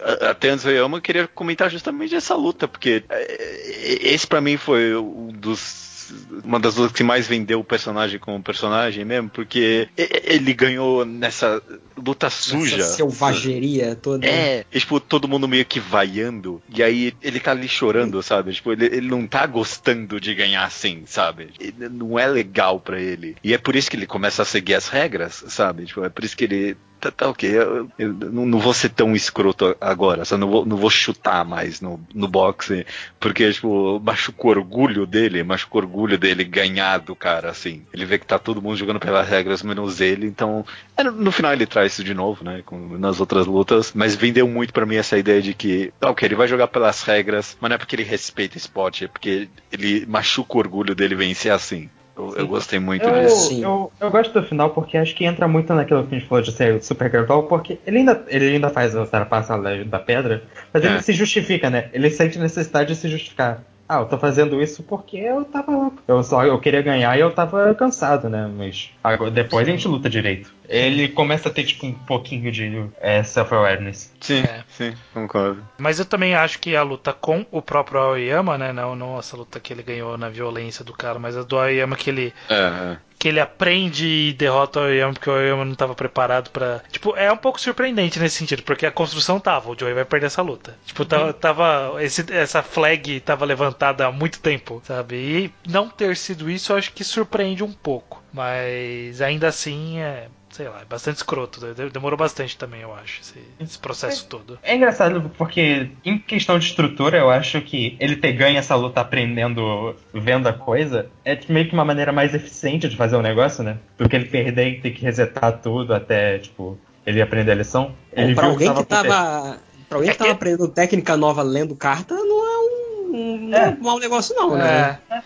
[0.00, 4.40] a- até antes eu amo, eu queria comentar justamente essa luta, porque é, esse pra
[4.40, 5.97] mim foi um dos
[6.44, 11.62] uma das lutas que mais vendeu o personagem como personagem mesmo, porque ele ganhou nessa
[11.96, 12.76] luta suja.
[12.76, 14.26] Essa selvageria toda.
[14.26, 18.52] É, e, tipo, todo mundo meio que vaiando, e aí ele tá ali chorando, sabe?
[18.52, 21.50] Tipo, ele, ele não tá gostando de ganhar assim, sabe?
[21.58, 23.36] Ele- não é legal pra ele.
[23.42, 25.86] E é por isso que ele começa a seguir as regras, sabe?
[25.86, 26.76] Tipo, é por isso que ele.
[27.00, 30.76] Tá, tá ok, eu, eu não, vou ser tão escroto agora, só não vou, não
[30.76, 32.84] vou chutar mais no, no boxe,
[33.20, 37.82] porque, tipo, o orgulho dele, machuca o orgulho dele ganhar do cara, assim.
[37.92, 40.64] Ele vê que tá todo mundo jogando pelas regras, menos ele, então.
[40.96, 42.62] é, no, final ele traz isso de novo, né?
[42.66, 46.26] como nas outras lutas, mas vendeu muito pra mim essa ideia de que, tá, ok,
[46.26, 50.04] ele vai jogar pelas regras, mas não é porque ele respeita esporte, é porque ele
[50.06, 51.88] machuca o orgulho dele vencer assim.
[52.18, 53.48] Eu, eu gostei muito Eu, disso.
[53.48, 53.62] Sim.
[53.62, 56.42] eu, eu gosto do final porque acho que entra muito naquilo que a gente falou
[56.42, 60.42] de ser super gradual, porque ele ainda, ele ainda faz a ultrapassar da, da pedra,
[60.72, 60.88] mas É.
[60.88, 61.88] ele se justifica, né?
[61.92, 63.62] Ele sente necessidade de se justificar.
[63.88, 65.90] Ah, eu tô fazendo isso porque eu tava.
[66.06, 68.46] Eu só eu queria ganhar e eu tava cansado, né?
[68.54, 70.52] Mas agora, depois a gente luta direito.
[70.68, 74.12] Ele começa a ter, tipo, um pouquinho de é, self-awareness.
[74.20, 74.62] Sim, É.
[74.68, 75.64] sim, concordo.
[75.78, 78.72] Mas eu também acho que a luta com o próprio Aoyama, né?
[78.72, 81.96] Não, não essa luta que ele ganhou na violência do cara, mas a do Aoyama
[81.96, 82.98] que ele É, é.
[83.18, 86.80] Que ele aprende e derrota o Aoyama porque o Aoyama não estava preparado pra.
[86.90, 90.26] Tipo, é um pouco surpreendente nesse sentido, porque a construção tava, o Joey vai perder
[90.26, 90.76] essa luta.
[90.86, 95.16] Tipo, tava, tava esse, essa flag tava levantada há muito tempo, sabe?
[95.16, 98.22] E não ter sido isso, eu acho que surpreende um pouco.
[98.32, 100.28] Mas ainda assim é.
[100.50, 101.60] Sei lá, é bastante escroto.
[101.74, 104.58] de- Demorou bastante também, eu acho, esse, esse processo todo.
[104.62, 109.00] É engraçado porque, em questão de estrutura, eu acho que ele ter ganho essa luta
[109.00, 113.22] aprendendo, vendo a coisa, é tipo, meio que uma maneira mais eficiente de fazer o
[113.22, 113.76] negócio, né?
[113.98, 117.94] Do que ele perder e ter que resetar tudo até, tipo, ele aprender a lição.
[118.12, 119.58] Ele pra alguém que tava.
[119.88, 123.58] Pra alguém É que tava aprendendo técnica nova lendo carta, não é um, um- não
[123.58, 123.68] é É.
[123.68, 124.98] um mau negócio, não, né?
[125.10, 125.22] É,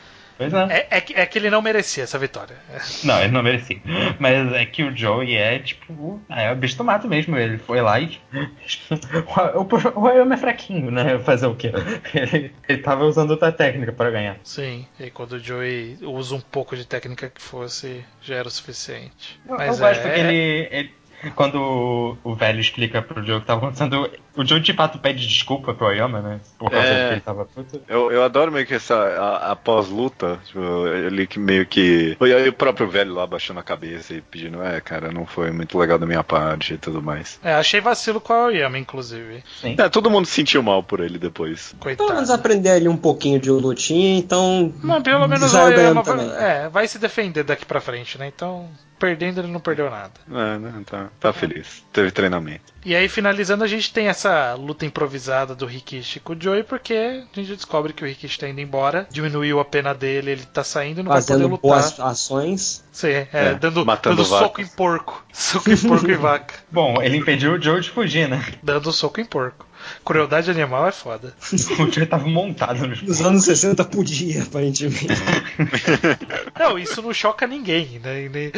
[0.51, 0.77] Pois é.
[0.77, 2.57] é, é que, é que ele não merecia essa vitória.
[3.05, 3.81] Não, ele não merecia.
[4.19, 7.37] Mas é que o Joey é, tipo, é o bicho do mato mesmo.
[7.37, 8.19] Ele foi lá e.
[9.55, 11.19] o o Ayama é fraquinho, né?
[11.21, 11.73] Fazer o quê?
[12.15, 14.37] Ele, ele tava usando outra técnica pra ganhar.
[14.45, 18.51] Sim, e quando o Joey usa um pouco de técnica que fosse, já era o
[18.51, 19.41] suficiente.
[19.49, 20.95] Eu, Mas eu gosto é, porque ele, ele-
[21.37, 24.99] Quando o, o velho explica pro Joe o que tava acontecendo, o Joe de fato
[24.99, 26.41] pede desculpa pro Ayama, né?
[26.59, 27.01] Por causa É.
[27.03, 27.81] de que ele tava puto.
[27.89, 32.17] Eu, eu adoro meio que essa a, a pós-luta, tipo, ele que meio que.
[32.21, 35.51] E aí o próprio velho lá baixando a cabeça e pedindo, é, cara, não foi
[35.51, 37.39] muito legal da minha parte e tudo mais.
[37.43, 39.43] É, achei vacilo com a Oyama, inclusive.
[39.61, 39.77] Sim.
[39.79, 41.75] É, todo mundo se sentiu mal por ele depois.
[41.81, 42.07] Coitado.
[42.07, 44.73] Pelo menos aprender ali um pouquinho de lutinha, então.
[44.83, 46.31] Mas pelo menos o ganhando vai, também.
[46.37, 48.27] é, vai se defender daqui pra frente, né?
[48.35, 48.69] Então,
[48.99, 50.13] perdendo ele não perdeu nada.
[50.31, 50.73] É, né?
[50.87, 51.85] Tá, tá feliz.
[51.93, 52.73] Teve treinamento.
[52.85, 54.22] E aí, finalizando, a gente tem essa
[54.55, 58.49] luta improvisada do Rikishi com o Joey, porque a gente descobre que o Rikishi tá
[58.49, 61.61] indo embora, diminuiu a pena dele, ele tá saindo, não vai Fazendo poder lutar.
[61.83, 62.85] boas ações.
[62.93, 65.25] Sim, é, É, dando, matando dando soco em porco.
[65.33, 66.55] Soco em porco e vaca.
[66.71, 68.45] Bom, ele impediu o Joe de fugir, né?
[68.63, 69.67] Dando soco em porco.
[70.05, 71.35] Crueldade animal é foda.
[71.79, 75.07] O Joe tava montado nos Nos anos 60 podia, aparentemente.
[76.59, 78.23] Não, isso não choca ninguém, né?
[78.23, 78.53] Em nem-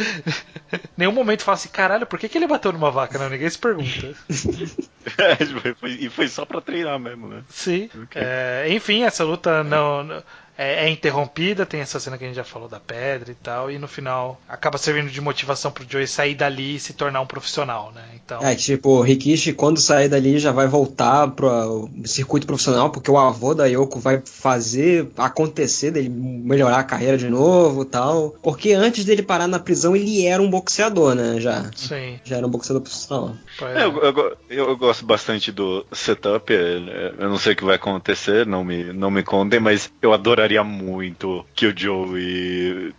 [0.97, 3.17] nenhum momento fala assim, caralho, por que, que ele bateu numa vaca?
[3.17, 4.13] Não, ninguém se pergunta.
[5.79, 7.41] Foi- e foi só pra treinar mesmo, né?
[7.49, 7.89] Sim.
[8.03, 8.21] Ok.
[8.21, 10.23] É, enfim, essa luta não, não-
[10.57, 13.69] é, é interrompida, tem essa cena que a gente já falou da pedra e tal,
[13.71, 17.25] e no final acaba servindo de motivação pro Joey sair dali e se tornar um
[17.25, 18.01] profissional, né?
[18.23, 23.11] Então, É, tipo, o Rikishi, quando sair dali, já vai voltar pro circuito profissional, porque
[23.11, 28.35] o avô da Yoko vai fazer acontecer dele melhorar a carreira de novo e tal.
[28.41, 31.39] Porque antes dele parar na prisão, ele era um boxeador, né?
[31.39, 31.69] Já.
[31.75, 32.19] sim.
[32.23, 33.35] Já era um boxeador profissional.
[33.61, 33.85] É, é.
[33.85, 36.53] eu, eu eu- gosto bastante do setup.
[36.53, 40.13] é, Eu não sei o que vai acontecer, não me, não me contem, mas eu
[40.45, 42.93] adoraria muito que o Joey,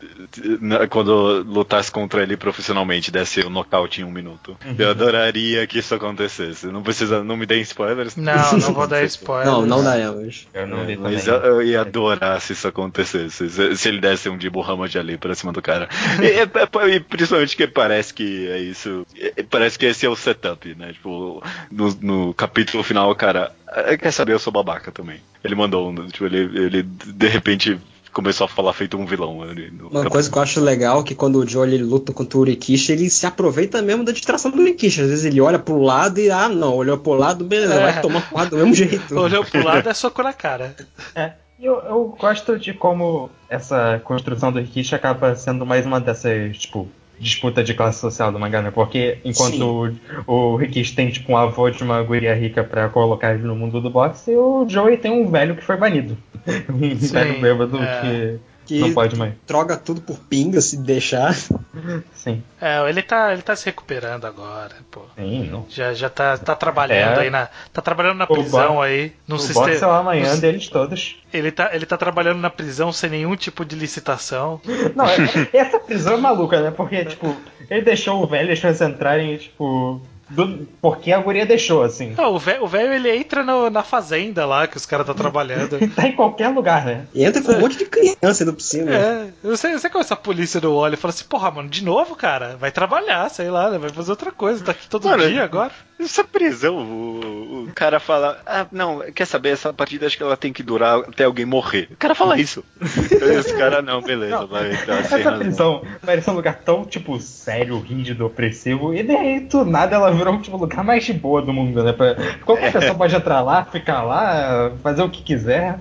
[0.90, 4.56] quando lutasse contra ele profissionalmente, desse o nocaute em um minuto.
[4.78, 6.66] Eu adoraria que isso acontecesse.
[6.66, 8.16] Não precisa, não me deem spoilers.
[8.16, 9.46] Não, não vou dar spoiler.
[9.46, 10.46] Não, não daremos.
[10.52, 13.48] Eu não É, mas eu, eu ia adorar se isso acontecesse.
[13.48, 15.88] Se, se ele desse um de Muhammad ali pra cima do cara.
[16.20, 19.06] E, é- é- e principalmente que parece que é isso.
[19.50, 20.92] Parece que esse é o setup, né?
[20.92, 23.52] Tipo, no, no capítulo final, o cara.
[23.68, 25.20] "Ah, Quer saber, eu sou babaca também.
[25.44, 26.06] Ele mandou um.
[26.08, 27.78] Tipo, ele, ele de repente
[28.12, 29.42] começou a falar feito um vilão.
[29.42, 32.12] ali no Uma coisa que eu acho legal é que quando o Joe ele luta
[32.14, 35.02] contra o Rikishi, ele se aproveita mesmo da distração do Rikishi.
[35.02, 37.92] Às vezes ele olha pro lado e, ah, não, olhou pro lado, beleza, É.
[37.92, 39.14] vai tomar porrada do mesmo jeito.
[39.18, 40.74] Olhou pro lado é soco na cara.
[41.14, 46.00] É, e eu, eu gosto de como essa construção do Rikishi acaba sendo mais uma
[46.00, 46.88] dessas, tipo,
[47.18, 48.70] disputa de classe social do mangá, né?
[48.70, 49.94] Porque enquanto
[50.26, 50.58] o, o
[50.94, 54.34] tem, tipo, um avô de uma guria rica pra colocar ele no mundo do boxe,
[54.34, 56.16] o Joey tem um velho que foi banido.
[56.68, 58.00] Um Sim, velho bêbado é.
[58.00, 59.32] que, Que não pode mais.
[59.46, 61.34] troca tudo por pinga se deixar.
[62.14, 65.02] Sim, É, ele tá, ele tá se recuperando agora, pô.
[65.16, 65.66] sim, não.
[65.68, 67.22] Já, já tá, tá trabalhando É.
[67.24, 67.48] aí na.
[67.72, 69.12] Tá trabalhando na O prisão bo- aí.
[69.28, 69.66] No o sistema.
[69.68, 71.16] boxe é o amanhã no- deles todos.
[71.32, 74.60] Ele tá, ele tá trabalhando na prisão sem nenhum tipo de licitação.
[74.96, 76.70] Não, é- essa prisão é maluca, né?
[76.70, 77.36] Porque, tipo,
[77.70, 82.14] ele deixou o velho, deixou eles entrarem e, tipo, do porque a guria deixou, assim.
[82.16, 85.78] Não, o velho ele entra no- na fazenda lá que os caras estão trabalhando.
[85.94, 87.06] Tá em qualquer lugar, né?
[87.14, 88.90] E entra com um monte de criança ainda por cima.
[88.92, 91.68] É, eu sei, eu sei como essa polícia não olha e fala assim, porra, mano,
[91.68, 95.08] de novo, cara, vai trabalhar, sei lá, né, vai fazer outra coisa, tá aqui todo
[95.08, 95.72] Mano, dia agora.
[95.98, 100.36] Essa prisão, o, o cara fala, ah, não, quer saber, essa partida acho que ela
[100.36, 101.88] tem que durar até alguém morrer.
[101.90, 102.62] O cara fala isso.
[102.80, 105.38] Esse cara, não, beleza, Não, vai entrar sem Essa razão.
[105.38, 110.12] prisão parecia um lugar tão, tipo, sério, rígido, opressivo, e de repente, do nada, ela
[110.12, 111.92] virou tipo, o lugar mais de boa do mundo, né?
[111.92, 115.78] Pra- Qualquer pessoa pode entrar lá, ficar lá, fazer o que quiser.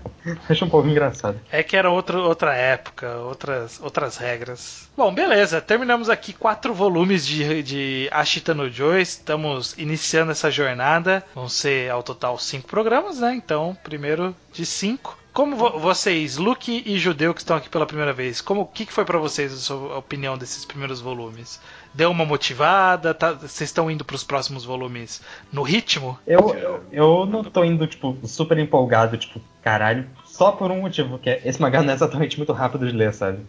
[0.49, 1.39] Acho um pouco engraçado.
[1.51, 4.84] É que era outro, outra época, outras, outras regras.
[4.97, 11.21] Bom, beleza, terminamos aqui quatro volumes de, de Ashita no Joy, estamos iniciando essa jornada,
[11.35, 13.35] vão ser ao total cinco programas, né?
[13.35, 15.17] Então, primeiro de cinco.
[15.33, 18.85] Como vo- vocês, Luke e Judeu, que estão aqui pela primeira vez, como o que,
[18.85, 21.59] que foi pra vocês a sua opinião desses primeiros volumes?
[21.93, 23.13] Deu uma motivada?
[23.13, 25.21] Tá- Vocês estão indo pros próximos volumes
[25.51, 26.17] no ritmo?
[26.25, 31.19] Eu, eu, eu não tô indo, tipo, super empolgado, tipo, caralho, só por um motivo,
[31.19, 33.39] que é esse mangá não é exatamente muito rápido de ler, sabe?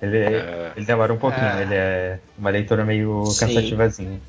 [0.00, 0.72] Ele, É.
[0.76, 1.62] ele demora um pouquinho, É.
[1.62, 3.46] ele é uma leitura meio Sim.
[3.46, 4.20] cansativazinha.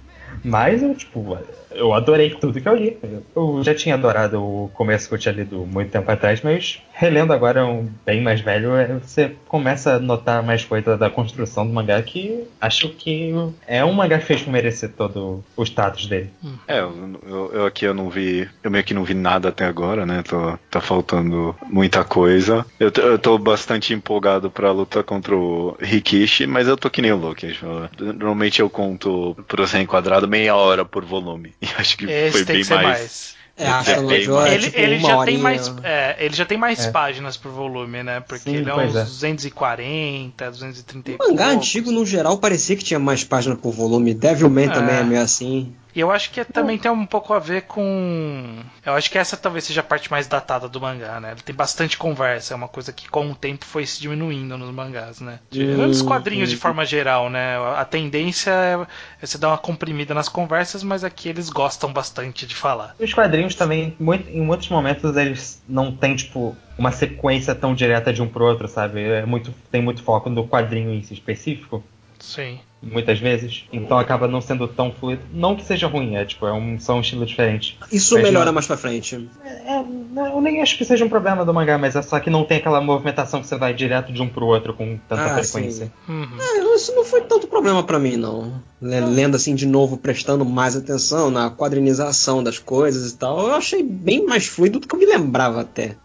[0.44, 1.38] Mas eu, tipo,
[1.72, 2.98] eu adorei tudo que eu li.
[3.36, 7.32] Eu já tinha adorado o começo que eu tinha lido muito tempo atrás, mas relendo
[7.34, 11.74] agora um bem mais velho, é, você começa a notar mais coisa da construção do
[11.74, 13.34] mangá que acho que
[13.68, 16.30] é um mangá que fez merecer todo o status dele.
[16.68, 18.48] É, eu, eu- eu aqui eu não vi.
[18.64, 20.24] Eu meio que não vi nada até agora, né?
[20.24, 22.66] Tô, tá faltando muita coisa.
[22.80, 27.02] Eu, tô- eu tô bastante empolgado pra luta contra o Rikishi, mas eu tô que
[27.02, 27.58] nem o Loki.
[28.00, 31.54] Normalmente eu conto por ser enquadrado meia hora por volume.
[31.62, 32.86] E acho que Esse foi tem bem que mais.
[32.86, 33.40] mais.
[33.58, 34.50] É, é bem mais.
[34.52, 36.92] é ele, tipo ele uma já tem mais, é, ele já tem mais É.
[36.92, 38.22] páginas por volume, né?
[38.22, 39.04] Porque Sim, ele é uns é.
[39.04, 41.56] 240, 230 e O mangá poucos.
[41.58, 44.14] antigo, no geral, parecia que tinha mais página por volume.
[44.14, 44.70] Devilman É.
[44.70, 45.74] também é meio assim.
[46.00, 48.64] E eu acho que também tem um pouco a ver com.
[48.86, 51.32] Eu acho que essa talvez seja a parte mais datada do mangá, né?
[51.32, 54.74] Ele tem bastante conversa, é uma coisa que com o tempo foi se diminuindo nos
[54.74, 55.40] mangás, né?
[55.52, 57.58] Nos Hum, quadrinhos de forma geral, né?
[57.76, 58.78] A tendência é
[59.20, 62.96] você dar uma comprimida nas conversas, mas aqui eles gostam bastante de falar.
[62.98, 68.14] Os quadrinhos também, muito- em muitos momentos, eles não têm, tipo, uma sequência tão direta
[68.14, 69.02] de um pro outro, sabe?
[69.04, 71.84] É muito, tem muito foco no quadrinho em si específico,
[72.20, 72.60] Sim.
[72.82, 73.66] Muitas vezes.
[73.74, 75.22] Então acaba não sendo tão fluido.
[75.34, 77.78] Não que seja ruim, é tipo, é um, são um estilo diferente.
[77.92, 79.30] Isso Mas melhora não- mais pra frente.
[79.46, 82.30] É, não- eu nem acho que seja um problema do mangá, mas é só que
[82.30, 85.44] não tem aquela movimentação que você vai direto de um pro outro com tanta Ah,
[85.44, 85.92] frequência.
[86.08, 86.28] Uhum.
[86.40, 88.62] É, isso não foi tanto problema pra mim, não.
[88.82, 93.56] Le- Lendo assim de novo, prestando mais atenção na quadrinização das coisas e tal, eu
[93.56, 95.96] achei bem mais fluido do que eu me lembrava até.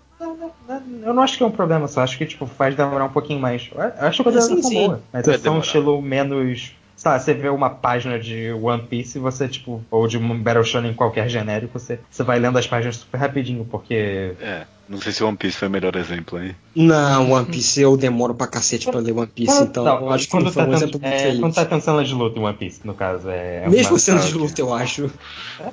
[0.69, 3.41] Eu não acho que é um problema só, acho que tipo, faz demorar um pouquinho
[3.41, 3.71] mais.
[3.75, 4.61] Eu acho que a coisa sim.
[4.61, 5.01] boa.
[5.13, 6.75] Mas é só um estilo menos.
[6.97, 10.41] Sei lá, você vê uma página de One Piece e você, tipo, ou de um
[10.41, 14.35] Battle Shonen qualquer genérico, você, você vai lendo as páginas super rapidinho, porque.
[14.41, 16.55] É, não sei se One Piece foi o melhor exemplo aí.
[16.75, 20.35] Não, One Piece eu demoro pra cacete pra ler One Piece, então eu acho que
[20.39, 21.41] não foi um tendo, exemplo muito é, feliz.
[21.41, 23.63] quando tá tendo cena de luta em One Piece, no caso, é.
[23.65, 25.11] é Mesmo ah, de luta, eu acho.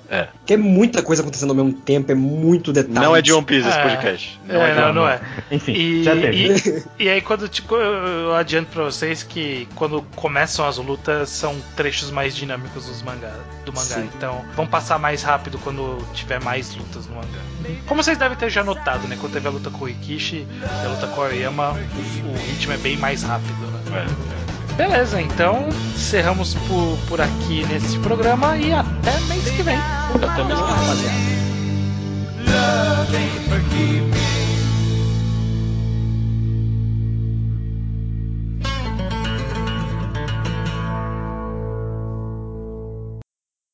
[0.10, 0.24] É.
[0.24, 2.94] Porque é muita coisa acontecendo ao mesmo tempo, é muito detalhe.
[3.06, 3.84] Não é de One Piece esse É.
[3.84, 4.40] podcast.
[4.48, 5.24] É, não, One não Piece.
[5.50, 5.56] é.
[5.56, 6.84] Enfim, E, já teve.
[7.00, 11.30] e, e aí quando tipo, eu, eu adianto pra vocês que quando começam as lutas
[11.30, 13.34] são trechos mais dinâmicos dos mangá,
[13.66, 13.96] do mangá.
[13.96, 14.10] Sim.
[14.16, 17.40] Então vão passar mais rápido quando tiver mais lutas no mangá.
[17.88, 19.18] Como vocês devem ter já notado, né?
[19.20, 22.98] Quando teve a luta com o Rikishi e a luta com o ritmo é bem
[22.98, 23.54] mais rápido,
[23.90, 24.06] né?
[24.38, 24.52] É.
[24.76, 29.78] Beleza, então encerramos por, por aqui nesse programa e até mês que vem.
[29.78, 30.66] Até mesmo.
[30.66, 31.32] rapaziada.
[32.48, 34.21] Love ain't forgiveness.